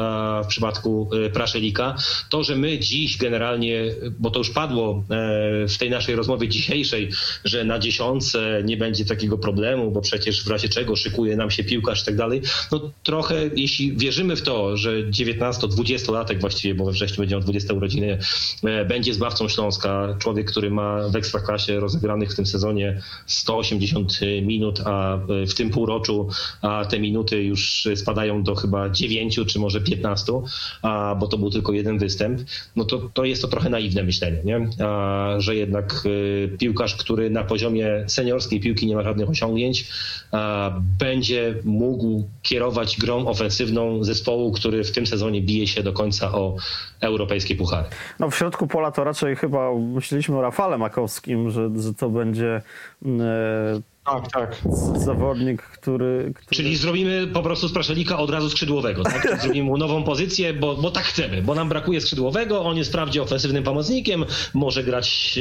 w 0.44 0.48
przypadku 0.48 1.10
e, 1.26 1.30
Praszelika. 1.30 1.96
To, 2.30 2.44
że 2.44 2.56
my 2.56 2.80
dziś 2.80 3.18
generalnie, 3.18 3.84
bo 4.20 4.32
to 4.32 4.40
już 4.40 4.50
padło 4.50 5.04
e, 5.10 5.68
w 5.68 5.78
tej 5.78 5.90
naszej 5.90 6.16
rozmowie 6.16 6.48
dzisiejszej, 6.48 7.10
że 7.46 7.64
na 7.64 7.80
dziesiątce 7.80 8.62
nie 8.66 8.78
będzie 8.78 9.06
takiego 9.06 9.38
problemu, 9.38 9.92
bo 9.92 10.02
przecież 10.02 10.44
w 10.44 10.48
razie 10.48 10.70
czego 10.70 10.96
szykuje 10.96 11.36
nam 11.36 11.52
się 11.52 11.64
piłkarz 11.64 12.02
i 12.02 12.06
tak 12.06 12.16
dalej, 12.16 12.42
no 12.72 12.92
trochę 13.04 13.50
jeśli 13.56 13.98
wierzymy 13.98 14.36
w 14.36 14.42
to, 14.42 14.78
że 14.78 15.04
19-20-latek 15.04 16.40
właściwie, 16.40 16.76
bo 16.76 16.86
we 16.86 16.92
wrześniu 16.92 17.18
będzie 17.18 17.36
miał 17.36 17.42
20 17.42 17.74
urodziny, 17.74 18.18
e, 18.64 18.86
będzie 18.86 19.14
zbawcą 19.14 19.50
Śląska, 19.50 20.16
człowiek, 20.20 20.52
który 20.52 20.72
ma 20.72 21.10
w 21.10 21.16
Ekstraklasie 21.16 21.80
rozegranych 21.80 22.32
w 22.32 22.36
tym 22.36 22.46
sezonie 22.46 23.02
180 23.26 24.20
minut, 24.42 24.80
a 24.86 25.20
w 25.48 25.54
tym 25.54 25.70
półroczu 25.70 26.30
a 26.62 26.86
te 26.86 27.00
minuty 27.00 27.17
już 27.32 27.88
spadają 27.96 28.44
do 28.44 28.56
chyba 28.56 28.90
9 28.90 29.40
czy 29.48 29.60
może 29.60 29.82
15, 29.82 30.34
a, 30.82 31.16
bo 31.20 31.28
to 31.28 31.38
był 31.38 31.52
tylko 31.52 31.74
jeden 31.74 31.98
występ, 31.98 32.42
no 32.76 32.86
to, 32.86 33.10
to 33.14 33.26
jest 33.26 33.42
to 33.42 33.48
trochę 33.48 33.70
naiwne 33.70 34.04
myślenie, 34.04 34.42
nie? 34.44 34.86
A, 34.86 35.36
że 35.38 35.56
jednak 35.56 36.04
e, 36.46 36.58
piłkarz, 36.58 36.96
który 36.96 37.30
na 37.30 37.44
poziomie 37.44 38.04
seniorskiej 38.08 38.60
piłki 38.60 38.88
nie 38.88 38.96
ma 38.96 39.04
żadnych 39.04 39.30
osiągnięć, 39.30 39.88
a, 40.32 40.72
będzie 41.00 41.56
mógł 41.64 42.24
kierować 42.42 42.98
grą 42.98 43.28
ofensywną 43.28 44.04
zespołu, 44.04 44.52
który 44.52 44.84
w 44.84 44.92
tym 44.92 45.08
sezonie 45.08 45.42
bije 45.42 45.68
się 45.68 45.84
do 45.84 45.94
końca 45.94 46.32
o 46.32 46.56
europejskie 47.02 47.56
puchary. 47.56 47.86
No 48.20 48.30
w 48.30 48.36
środku 48.36 48.68
pola 48.68 48.92
to 48.92 49.04
raczej 49.04 49.36
chyba 49.36 49.76
myśleliśmy 49.76 50.38
o 50.38 50.42
Rafale 50.42 50.78
Makowskim, 50.78 51.52
że, 51.52 51.70
że 51.80 51.94
to 51.94 52.10
będzie 52.10 52.62
e, 53.06 53.82
Tak, 54.08 54.32
tak. 54.32 54.58
zawodnik, 54.96 55.62
który... 55.62 56.32
który... 56.36 56.56
Czyli 56.56 56.76
zrobimy 56.76 57.28
po 57.28 57.44
prostu 57.44 57.68
z 57.68 57.74
Praszelika 57.74 58.20
od 58.20 58.30
razu 58.30 58.50
skrzydłowego, 58.50 59.04
tak? 59.04 59.28
Zrobimy 59.42 59.66
mu 59.66 59.78
nową 59.78 60.04
pozycję, 60.04 60.54
bo, 60.54 60.76
bo 60.76 60.92
tak 60.92 61.04
chcemy, 61.04 61.42
bo 61.42 61.56
nam 61.56 61.70
brakuje 61.70 62.02
skrzydłowego, 62.02 62.62
on 62.62 62.78
jest 62.78 62.90
wprawdzie 62.90 63.22
ofensywnym 63.22 63.64
pomocnikiem, 63.64 64.26
może 64.54 64.84
grać 64.84 65.40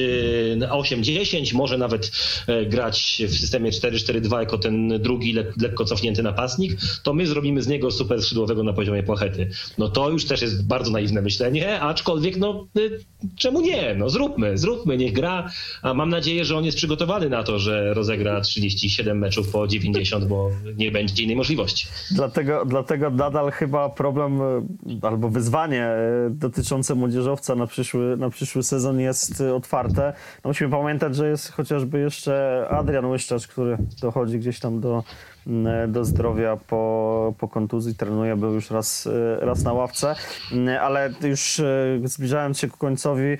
e, 0.52 0.56
na 0.56 0.68
8-10, 0.68 1.54
może 1.54 1.78
nawet 1.78 2.10
e, 2.46 2.66
grać 2.66 3.22
w 3.28 3.38
systemie 3.38 3.70
4-4-2 3.70 4.38
jako 4.38 4.58
ten 4.58 5.02
drugi 5.02 5.32
le, 5.32 5.44
lekko 5.60 5.84
cofnięty 5.84 6.22
napastnik, 6.22 6.80
to 7.02 7.14
my 7.14 7.26
zrobimy 7.26 7.62
z 7.62 7.68
niego 7.68 7.90
super 7.90 8.22
skrzydłowego 8.22 8.62
na 8.62 8.72
poziomie 8.72 9.02
płachety. 9.02 9.50
No 9.78 9.88
to 9.88 10.10
już 10.10 10.24
też 10.24 10.42
jest 10.42 10.66
bardzo 10.66 10.90
naiwne 10.90 11.22
myślenie, 11.22 11.80
aczkolwiek 11.80 12.36
no 12.36 12.66
y, 12.78 13.00
czemu 13.36 13.60
nie? 13.60 13.94
No 13.94 14.10
zróbmy, 14.10 14.58
zróbmy, 14.58 14.96
niech 14.96 15.12
gra, 15.12 15.50
a 15.82 15.94
mam 15.94 16.08
nadzieję, 16.08 16.44
że 16.44 16.56
on 16.56 16.64
jest 16.64 16.76
przygotowany 16.76 17.28
na 17.28 17.42
to, 17.42 17.58
że 17.58 17.94
rozegra 17.94 18.44
37 18.56 19.18
meczów 19.18 19.50
po 19.50 19.68
90, 19.68 20.24
bo 20.24 20.50
nie 20.76 20.90
będzie 20.90 21.22
innej 21.22 21.36
możliwości. 21.36 21.86
Dlatego, 22.10 22.64
dlatego 22.64 23.10
nadal 23.10 23.50
chyba 23.50 23.88
problem 23.88 24.40
e, 24.42 24.66
albo 25.02 25.28
wyzwanie 25.28 25.84
e, 25.84 26.30
dotyczące 26.30 26.94
młodzieżowca 26.94 27.54
na 27.54 27.66
przyszły, 27.66 28.16
na 28.16 28.30
przyszły 28.30 28.62
sezon 28.62 29.00
jest 29.00 29.40
e, 29.40 29.54
otwarte. 29.54 30.12
No 30.44 30.48
musimy 30.50 30.70
pamiętać, 30.70 31.16
że 31.16 31.28
jest 31.28 31.52
chociażby 31.52 31.98
jeszcze 31.98 32.64
Adrian 32.70 33.06
Łyszczarz, 33.06 33.46
który 33.46 33.78
dochodzi 34.00 34.38
gdzieś 34.38 34.60
tam 34.60 34.80
do, 34.80 35.04
m, 35.46 35.68
do 35.88 36.04
zdrowia 36.04 36.56
po, 36.56 37.34
po 37.38 37.48
kontuzji, 37.48 37.94
trenuje, 37.94 38.36
był 38.36 38.54
już 38.54 38.70
raz, 38.70 39.08
raz 39.40 39.62
na 39.62 39.72
ławce, 39.72 40.14
M, 40.52 40.80
ale 40.80 41.10
już 41.22 41.60
zbliżając 42.04 42.58
się 42.58 42.68
ku 42.68 42.78
końcowi, 42.78 43.36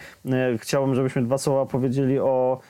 chciałbym, 0.59 0.95
żebyśmy 0.95 1.23
dwa 1.23 1.39
słowa 1.39 1.67
powiedzieli 1.67 2.19
o 2.19 2.61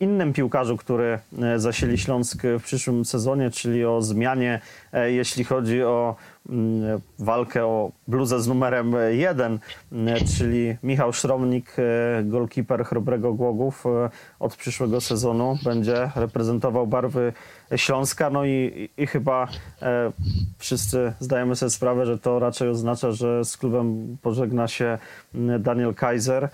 innym 0.00 0.32
piłkarzu, 0.32 0.76
który 0.76 1.18
e, 1.42 1.58
zasili 1.58 1.98
Śląsk 1.98 2.42
w 2.58 2.62
przyszłym 2.62 3.04
sezonie, 3.04 3.50
czyli 3.50 3.84
o 3.84 4.02
zmianie, 4.02 4.60
e, 4.92 5.12
jeśli 5.12 5.44
chodzi 5.44 5.82
o 5.82 6.16
mm, 6.48 7.00
walkę 7.18 7.66
o 7.66 7.92
bluzę 8.08 8.40
z 8.40 8.48
numerem 8.48 8.94
jeden, 9.10 9.58
m, 9.92 10.08
czyli 10.36 10.76
Michał 10.82 11.12
Szromnik, 11.12 11.76
e, 11.78 12.22
golkiper 12.24 12.84
Chrobrego 12.84 13.34
Głogów 13.34 13.84
e, 13.86 14.10
od 14.40 14.56
przyszłego 14.56 15.00
sezonu 15.00 15.58
będzie 15.64 16.10
reprezentował 16.16 16.86
barwy 16.86 17.32
Śląska, 17.76 18.30
no 18.30 18.44
i, 18.44 18.88
i 18.96 19.06
chyba 19.06 19.48
e, 19.82 20.12
wszyscy 20.58 21.12
zdajemy 21.20 21.56
sobie 21.56 21.70
sprawę, 21.70 22.06
że 22.06 22.18
to 22.18 22.38
raczej 22.38 22.68
oznacza, 22.68 23.12
że 23.12 23.44
z 23.44 23.56
klubem 23.56 24.16
pożegna 24.22 24.68
się 24.68 24.98
Daniel 25.58 25.94
Kaiser 25.94 26.48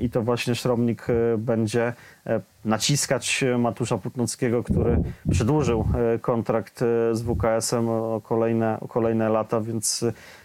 i 0.00 0.10
to 0.10 0.22
właśnie 0.22 0.54
Szromnik 0.54 1.06
e, 1.10 1.38
będzie 1.38 1.92
e, 2.26 2.40
naciskać 2.64 3.44
Matusza 3.58 3.98
Putnockiego, 3.98 4.62
który 4.62 5.02
przedłużył 5.30 5.84
e, 6.14 6.18
kontrakt 6.18 6.78
z 7.12 7.22
WKS-em 7.22 7.88
o 7.88 8.20
kolejne, 8.24 8.80
o 8.80 8.88
kolejne 8.88 9.28
lata, 9.28 9.60
więc 9.60 10.04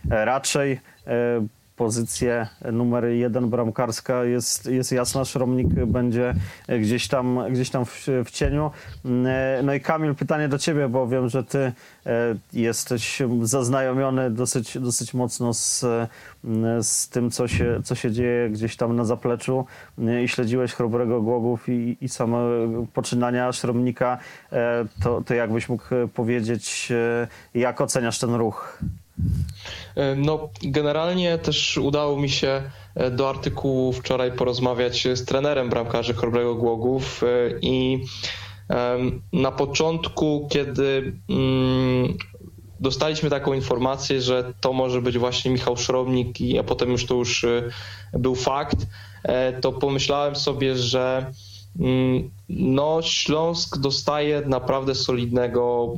raczej 0.09 0.79
pozycję 1.75 2.47
numer 2.71 3.05
jeden 3.05 3.49
bramkarska 3.49 4.23
jest, 4.23 4.65
jest 4.65 4.91
jasna. 4.91 5.25
Szromnik 5.25 5.67
będzie 5.67 6.33
gdzieś 6.81 7.07
tam, 7.07 7.39
gdzieś 7.51 7.69
tam 7.69 7.85
w, 7.85 8.07
w 8.25 8.31
cieniu. 8.31 8.71
No 9.63 9.73
i 9.73 9.79
Kamil, 9.81 10.15
pytanie 10.15 10.47
do 10.47 10.57
ciebie, 10.57 10.89
bo 10.89 11.07
wiem, 11.07 11.29
że 11.29 11.43
ty 11.43 11.59
e, 12.05 12.35
jesteś 12.53 13.21
zaznajomiony 13.41 14.31
dosyć, 14.31 14.77
dosyć 14.77 15.13
mocno 15.13 15.53
z, 15.53 15.85
z 16.81 17.09
tym, 17.09 17.31
co 17.31 17.47
się, 17.47 17.79
co 17.83 17.95
się 17.95 18.11
dzieje 18.11 18.49
gdzieś 18.49 18.75
tam 18.75 18.95
na 18.95 19.05
zapleczu 19.05 19.65
e, 19.99 20.23
i 20.23 20.27
śledziłeś 20.27 20.73
Chrobrego 20.73 21.21
Głogów 21.21 21.69
i, 21.69 21.97
i 22.01 22.09
same 22.09 22.37
poczynania 22.93 23.51
Szromnika. 23.51 24.17
E, 24.51 24.85
To, 25.03 25.21
to 25.21 25.33
jakbyś 25.33 25.69
mógł 25.69 25.83
powiedzieć, 26.13 26.91
jak 27.53 27.81
oceniasz 27.81 28.19
ten 28.19 28.35
ruch? 28.35 28.79
No, 30.17 30.49
generalnie 30.61 31.37
też 31.37 31.77
udało 31.77 32.19
mi 32.19 32.29
się 32.29 32.61
e, 32.95 33.11
do 33.11 33.29
artykułu 33.29 33.93
wczoraj 33.93 34.31
porozmawiać 34.31 35.07
z 35.13 35.25
trenerem 35.25 35.69
bramkarzy 35.69 36.13
Chrobrego 36.13 36.55
Głogów 36.55 37.23
e, 37.23 37.59
i 37.61 38.05
na 39.33 39.51
początku, 39.51 40.47
kiedy 40.51 41.13
mm, 41.29 42.17
dostaliśmy 42.79 43.29
taką 43.29 43.53
informację, 43.53 44.21
że 44.21 44.53
to 44.61 44.73
może 44.73 45.01
być 45.01 45.17
właśnie 45.17 45.51
Michał 45.51 45.77
Szromnik, 45.77 46.37
a 46.59 46.63
potem 46.63 46.91
już 46.91 47.05
to 47.05 47.15
już 47.15 47.43
e, 47.43 47.69
był 48.13 48.35
fakt, 48.35 48.77
to 49.61 49.71
pomyślałem 49.71 50.35
sobie, 50.35 50.75
że 50.75 51.31
mm, 51.79 52.29
no, 52.49 53.01
Śląsk 53.01 53.77
dostaje 53.77 54.41
naprawdę 54.45 54.95
solidnego 54.95 55.93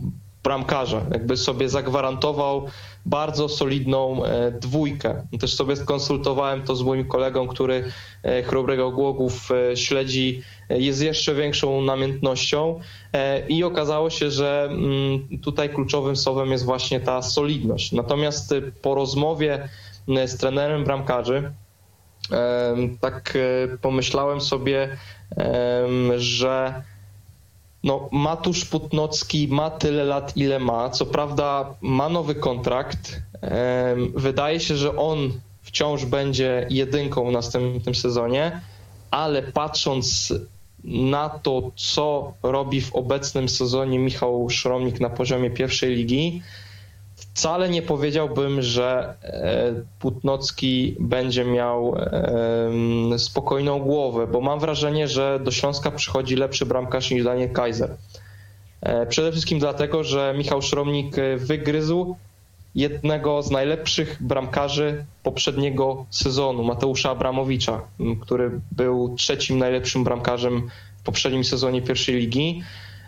bramkarza. 0.48 1.02
Jakby 1.12 1.38
sobie 1.38 1.70
zagwarantował 1.70 2.68
bardzo 3.06 3.50
solidną 3.50 4.26
e, 4.26 4.52
dwójkę. 4.52 5.28
Też 5.40 5.56
sobie 5.56 5.76
skonsultowałem 5.76 6.64
to 6.64 6.76
z 6.76 6.84
moim 6.84 7.06
kolegą, 7.06 7.48
który 7.48 7.84
e, 8.24 8.44
Chrobrego 8.44 8.92
Głogów 8.92 9.50
e, 9.52 9.78
śledzi 9.78 10.42
jest 10.70 11.02
jeszcze 11.02 11.36
większą 11.36 11.82
namiętnością 11.82 12.80
i 13.50 13.64
okazało 13.64 14.10
się, 14.10 14.32
że 14.32 14.68
mm, 14.72 15.40
tutaj 15.42 15.70
kluczowym 15.70 16.16
słowem 16.16 16.52
jest 16.52 16.66
właśnie 16.66 17.00
ta 17.00 17.22
solidność. 17.22 17.92
Natomiast 17.92 18.54
po 18.82 18.96
rozmowie 18.96 19.70
z 20.08 20.38
trenerem 20.38 20.84
bramkarzy 20.84 21.52
tak 23.02 23.38
pomyślałem 23.82 24.42
sobie, 24.42 24.98
że 26.18 26.84
no, 27.84 28.10
Matusz 28.12 28.66
Putnocki 28.66 29.48
ma 29.48 29.70
tyle 29.70 30.04
lat, 30.04 30.38
ile 30.38 30.60
ma. 30.60 30.90
Co 30.90 31.06
prawda 31.06 31.76
ma 31.82 32.10
nowy 32.10 32.36
kontrakt. 32.36 33.22
Wydaje 34.16 34.60
się, 34.60 34.76
że 34.76 34.96
on 34.96 35.32
wciąż 35.62 36.06
będzie 36.06 36.68
jedynką 36.70 37.30
w 37.30 37.32
następnym 37.32 37.96
sezonie, 37.96 38.62
ale 39.12 39.44
patrząc 39.44 40.34
na 40.84 41.30
to, 41.30 41.72
co 41.76 42.34
robi 42.44 42.82
w 42.82 42.96
obecnym 42.96 43.50
sezonie 43.50 44.00
Michał 44.00 44.50
Szromnik 44.50 45.00
na 45.00 45.10
poziomie 45.10 45.50
pierwszej 45.52 45.96
ligi, 45.96 46.42
wcale 47.18 47.70
nie 47.70 47.82
powiedziałbym, 47.82 48.62
że 48.62 49.16
e, 49.24 49.74
Putnocki 50.00 50.96
będzie 51.00 51.46
miał 51.46 51.96
spokojną 53.18 53.80
głowę, 53.80 54.28
bo 54.28 54.42
mam 54.42 54.60
wrażenie, 54.60 55.08
że 55.08 55.40
do 55.44 55.52
Śląska 55.52 55.92
przychodzi 55.92 56.36
lepszy 56.36 56.66
bramkarz 56.66 57.12
niż 57.12 57.24
Daniel 57.24 57.52
Kaiser. 57.52 57.96
E, 58.82 59.06
Przede 59.06 59.32
wszystkim 59.32 59.60
dlatego, 59.60 60.04
że 60.04 60.34
Michał 60.38 60.62
Szromnik 60.62 61.18
e, 61.18 61.38
wygryzł 61.38 62.16
jednego 62.76 63.42
z 63.44 63.52
najlepszych 63.52 64.18
bramkarzy 64.24 65.06
poprzedniego 65.24 66.06
sezonu, 66.10 66.64
Mateusza 66.64 67.12
Abramowicza, 67.12 67.82
który 68.22 68.52
był 68.72 69.16
trzecim 69.16 69.58
najlepszym 69.58 70.04
bramkarzem 70.04 70.70
w 70.98 71.04
poprzednim 71.04 71.44
sezonie 71.44 71.82
pierwszej 71.82 72.16
ligi. 72.16 72.62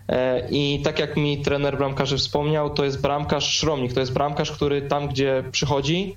E, 0.09 0.47
I 0.51 0.81
tak 0.83 0.99
jak 0.99 1.17
mi 1.17 1.41
trener 1.41 1.77
bramkarzy 1.77 2.17
wspomniał, 2.17 2.69
to 2.69 2.85
jest 2.85 3.01
bramkarz 3.01 3.49
Szromnik, 3.53 3.93
to 3.93 3.99
jest 3.99 4.13
bramkarz, 4.13 4.51
który 4.51 4.81
tam, 4.81 5.07
gdzie 5.07 5.43
przychodzi, 5.51 6.15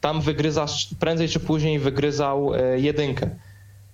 tam 0.00 0.20
wygryza, 0.20 0.66
prędzej 0.98 1.28
czy 1.28 1.40
później 1.40 1.78
wygryzał 1.78 2.54
e, 2.54 2.80
jedynkę, 2.80 3.30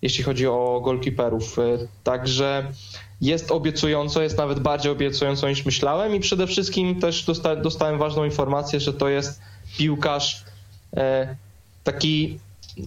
jeśli 0.02 0.24
chodzi 0.24 0.46
o 0.46 0.80
golkiperów. 0.84 1.58
E, 1.58 1.62
Także 2.04 2.66
jest 3.20 3.50
obiecująco, 3.50 4.22
jest 4.22 4.38
nawet 4.38 4.60
bardziej 4.60 4.92
obiecująco 4.92 5.48
niż 5.48 5.64
myślałem 5.64 6.14
i 6.14 6.20
przede 6.20 6.46
wszystkim 6.46 7.00
też 7.00 7.24
dosta, 7.24 7.56
dostałem 7.56 7.98
ważną 7.98 8.24
informację, 8.24 8.80
że 8.80 8.92
to 8.92 9.08
jest 9.08 9.40
piłkarz 9.78 10.44
taki 11.84 12.38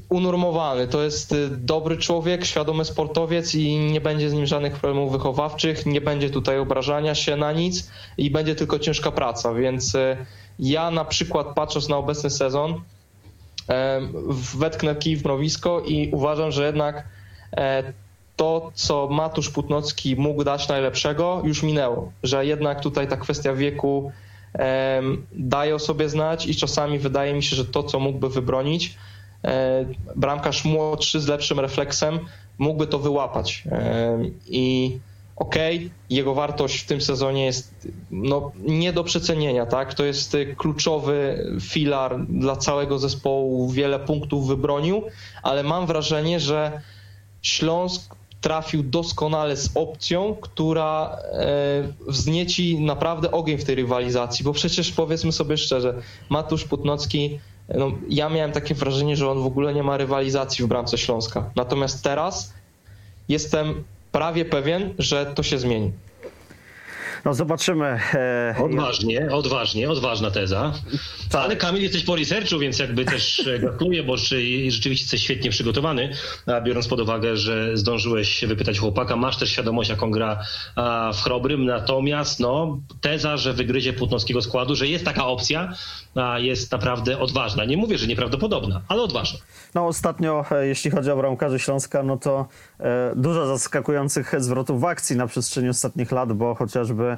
unormowany. 0.10 0.88
To 0.88 1.04
jest 1.04 1.32
y, 1.32 1.50
dobry 1.50 1.98
człowiek, 1.98 2.46
świadomy 2.46 2.86
sportowiec 2.86 3.56
i 3.56 3.78
nie 3.78 4.02
będzie 4.02 4.30
z 4.30 4.34
nim 4.34 4.46
żadnych 4.46 4.74
problemów 4.74 5.12
wychowawczych, 5.12 5.86
nie 5.86 6.02
będzie 6.02 6.30
tutaj 6.30 6.60
obrażania 6.60 7.16
się 7.16 7.36
na 7.36 7.52
nic 7.52 7.92
i 8.18 8.32
będzie 8.32 8.56
tylko 8.56 8.80
ciężka 8.80 9.12
praca. 9.12 9.54
Więc 9.54 9.96
y, 9.96 10.18
ja 10.60 10.92
na 10.92 11.06
przykład 11.06 11.48
patrząc 11.56 11.90
na 11.90 11.98
obecny 11.98 12.30
sezon, 12.30 12.82
wetknę 14.58 14.96
kij 14.96 15.16
w 15.16 15.24
mrowisko 15.24 15.82
i 15.82 16.10
uważam, 16.12 16.52
że 16.52 16.66
jednak 16.66 17.08
e, 17.58 17.94
to, 18.36 18.72
co 18.74 19.08
Matusz 19.12 19.50
Putnocki 19.50 20.16
mógł 20.16 20.44
dać 20.44 20.68
najlepszego, 20.68 21.42
już 21.46 21.64
minęło. 21.64 22.12
Że 22.24 22.46
jednak 22.46 22.82
tutaj 22.82 23.08
ta 23.08 23.18
kwestia 23.18 23.54
wieku 23.54 24.12
daje 25.32 25.76
o 25.76 25.80
sobie 25.80 26.10
znać 26.10 26.46
i 26.46 26.56
czasami 26.56 27.00
wydaje 27.00 27.34
mi 27.34 27.44
się, 27.44 27.56
że 27.56 27.66
to, 27.66 27.84
co 27.84 28.00
mógłby 28.00 28.30
wybronić, 28.30 28.98
bramkarz 30.16 30.66
młodszy 30.66 31.22
z 31.22 31.28
lepszym 31.28 31.60
refleksem 31.60 32.20
mógłby 32.58 32.88
to 32.88 33.00
wyłapać. 33.00 33.64
E, 33.72 34.20
I 34.48 34.98
okej, 35.36 35.92
jego 36.10 36.34
wartość 36.34 36.80
w 36.80 36.86
tym 36.86 37.02
sezonie 37.02 37.46
jest 37.46 37.88
no, 38.12 38.52
nie 38.60 38.94
do 38.94 39.04
przecenienia, 39.04 39.66
tak? 39.66 39.94
To 39.94 40.06
jest 40.06 40.36
y, 40.36 40.56
kluczowy 40.56 41.46
filar 41.62 42.26
dla 42.26 42.56
całego 42.56 43.00
zespołu, 43.00 43.70
wiele 43.70 44.00
punktów 44.00 44.48
wybronił, 44.48 45.04
ale 45.44 45.64
mam 45.64 45.86
wrażenie, 45.86 46.40
że 46.40 46.82
Śląsk 47.42 48.16
trafił 48.42 48.84
doskonale 48.84 49.58
z 49.58 49.72
opcją, 49.76 50.36
która 50.42 51.18
e, 51.32 51.94
wznieci 52.08 52.80
naprawdę 52.80 53.32
ogień 53.32 53.58
w 53.58 53.64
tej 53.64 53.76
rywalizacji, 53.76 54.46
bo 54.46 54.54
przecież 54.54 54.92
powiedzmy 54.92 55.32
sobie 55.32 55.58
szczerze, 55.58 55.94
Matusz 56.30 56.64
Putnocki, 56.64 57.40
no, 57.78 57.92
ja 58.10 58.30
miałem 58.30 58.52
takie 58.52 58.76
wrażenie, 58.76 59.16
że 59.16 59.30
on 59.30 59.44
w 59.44 59.46
ogóle 59.46 59.74
nie 59.74 59.84
ma 59.84 59.98
rywalizacji 59.98 60.66
w 60.66 60.68
bramce 60.68 60.98
Śląska. 60.98 61.50
Natomiast 61.56 62.04
teraz 62.04 62.54
jestem 63.30 63.84
prawie 64.12 64.46
pewien, 64.46 64.94
że 64.98 65.26
to 65.26 65.44
się 65.44 65.60
zmieni. 65.60 65.92
No 67.26 67.34
zobaczymy. 67.34 68.00
e, 68.14 68.56
Odważnie, 68.64 69.28
odważnie, 69.32 69.90
odważna 69.90 70.32
teza. 70.32 70.74
Tak. 71.32 71.42
Ale 71.44 71.56
Kamil, 71.56 71.82
jesteś 71.84 72.04
po 72.04 72.16
researchu, 72.16 72.60
więc 72.60 72.80
jakby 72.80 73.06
też 73.06 73.48
e, 73.48 73.60
gratuluję, 73.60 74.04
bo 74.04 74.18
czy- 74.18 74.72
rzeczywiście 74.72 75.04
jesteś 75.04 75.24
świetnie 75.24 75.50
przygotowany, 75.50 76.10
biorąc 76.64 76.88
pod 76.88 77.00
uwagę, 77.00 77.38
że 77.38 77.78
zdążyłeś 77.78 78.30
się 78.30 78.48
wypytać 78.48 78.80
chłopaka, 78.80 79.16
masz 79.16 79.38
też 79.38 79.50
świadomość, 79.52 79.90
jak 79.90 80.04
on 80.04 80.12
gra 80.12 80.40
w 81.14 81.22
Chrobrym, 81.24 81.66
natomiast 81.66 82.40
no, 82.40 82.80
teza, 83.02 83.38
że 83.38 83.54
wygryzie 83.54 83.94
Płótnowskiego 83.94 84.42
składu, 84.42 84.76
że 84.76 84.88
jest 84.88 85.06
taka 85.06 85.26
opcja, 85.28 85.74
jest 86.38 86.72
naprawdę 86.72 87.20
odważna. 87.20 87.66
Nie 87.66 87.78
mówię, 87.78 87.98
że 87.98 88.08
nieprawdopodobna, 88.08 88.82
ale 88.88 89.02
odważna. 89.02 89.40
No 89.76 89.88
ostatnio, 89.88 90.46
e, 90.52 90.68
jeśli 90.68 90.92
chodzi 90.92 91.12
o 91.12 91.18
bramkarzy 91.18 91.60
Śląska, 91.60 92.04
no 92.04 92.18
to 92.18 92.48
dużo 93.16 93.46
zaskakujących 93.48 94.34
zwrotów 94.38 94.82
w 94.82 94.86
akcji 94.86 95.16
na 95.16 95.28
przestrzeni 95.28 95.70
ostatnich 95.70 96.12
lat, 96.12 96.34
bo 96.34 96.56
chociażby 96.56 97.09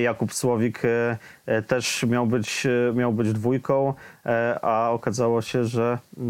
Jakub 0.00 0.32
Słowik 0.32 0.84
e, 0.84 1.18
też 1.66 2.02
miał 2.02 2.26
być, 2.26 2.66
e, 2.66 2.92
miał 2.94 3.12
być 3.12 3.32
dwójką, 3.32 3.94
e, 4.26 4.58
a 4.62 4.90
okazało 4.90 5.42
się, 5.42 5.64
że 5.64 5.98
e, 6.18 6.20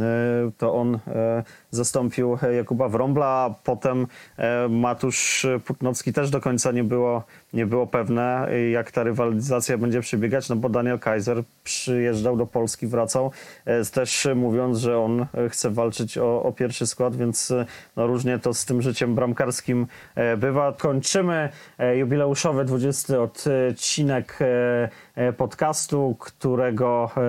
to 0.59 0.75
on 0.75 0.95
e, 0.95 1.45
zastąpił 1.71 2.39
e, 2.43 2.55
Jakuba 2.55 2.89
Wrąbla, 2.89 3.27
a 3.27 3.55
potem 3.65 4.07
e, 4.37 4.69
Matusz 4.69 5.47
Putnowski 5.65 6.13
też 6.13 6.31
do 6.31 6.41
końca 6.41 6.73
nie 6.73 6.85
było, 6.85 7.23
nie 7.53 7.67
było 7.67 7.87
pewne, 7.87 8.49
e, 8.49 8.71
jak 8.71 8.91
ta 8.91 9.03
rywalizacja 9.03 9.79
będzie 9.79 10.01
przebiegać, 10.01 10.49
no 10.49 10.57
bo 10.57 10.69
Daniel 10.69 10.99
Kaiser 10.99 11.43
przyjeżdżał 11.65 12.37
do 12.37 12.47
Polski, 12.47 12.87
wracał, 12.87 13.31
e, 13.65 13.85
też 13.85 14.29
mówiąc, 14.37 14.79
że 14.79 14.99
on 14.99 15.21
e, 15.21 15.49
chce 15.49 15.71
walczyć 15.71 16.19
o, 16.19 16.43
o 16.43 16.53
pierwszy 16.53 16.87
skład, 16.87 17.17
więc 17.17 17.51
e, 17.51 17.67
no, 17.97 18.07
różnie 18.07 18.39
to 18.39 18.55
z 18.55 18.65
tym 18.65 18.83
życiem 18.83 19.15
bramkarskim 19.15 19.87
e, 20.15 20.37
bywa. 20.37 20.73
Kończymy 20.73 21.49
e, 21.79 21.97
jubileuszowy 21.97 22.65
20 22.65 23.15
odcinek 23.21 24.39
e, 24.41 24.45
e, 24.45 24.89
podcastu, 25.37 26.17
którego 26.21 27.11
e, 27.17 27.21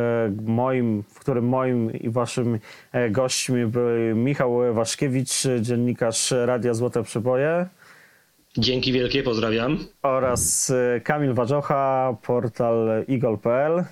moim, 0.46 1.04
w 1.04 1.20
którym 1.20 1.48
moim 1.48 1.92
i 1.94 2.10
waszym 2.10 2.60
e, 2.92 3.10
gośćmi 3.10 3.66
był 3.66 4.16
Michał 4.16 4.74
Waszkiewicz, 4.74 5.48
dziennikarz 5.62 6.34
Radia 6.46 6.74
Złote 6.74 7.04
Przeboje 7.04 7.66
Dzięki 8.58 8.94
wielkie, 8.94 9.24
pozdrawiam. 9.24 9.78
oraz 10.02 10.70
e, 10.70 11.02
Kamil 11.02 11.34
Wadżocha, 11.34 12.16
portal 12.22 13.06
igol.pl. 13.08 13.84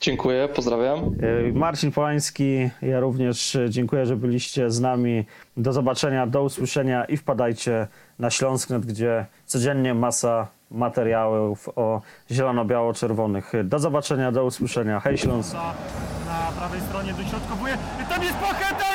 Dziękuję, 0.00 0.48
pozdrawiam. 0.54 0.98
E, 0.98 1.52
Marcin 1.52 1.92
Polański, 1.92 2.70
ja 2.82 3.00
również 3.00 3.56
e, 3.56 3.70
dziękuję, 3.70 4.06
że 4.06 4.16
byliście 4.16 4.70
z 4.70 4.80
nami. 4.80 5.24
Do 5.56 5.72
zobaczenia, 5.72 6.26
do 6.26 6.42
usłyszenia 6.42 7.04
i 7.04 7.16
wpadajcie 7.16 7.86
na 8.18 8.30
Śląsknet, 8.30 8.86
gdzie 8.86 9.26
codziennie 9.46 9.94
masa 9.94 10.48
materiałów 10.70 11.68
o 11.76 12.00
zielono-biało-czerwonych. 12.30 13.52
Do 13.64 13.78
zobaczenia, 13.78 14.32
do 14.32 14.44
usłyszenia. 14.44 15.00
Hej 15.00 15.18
Śląsk! 15.18 15.54
Na, 15.54 16.52
prawej 16.58 16.80
stronie 16.80 17.12
dośrodkowuje. 17.14 17.78
Tam 18.08 18.22
jest 18.22 18.34
Pacheta 18.34 18.76
i 18.76 18.78
gol! 18.78 18.89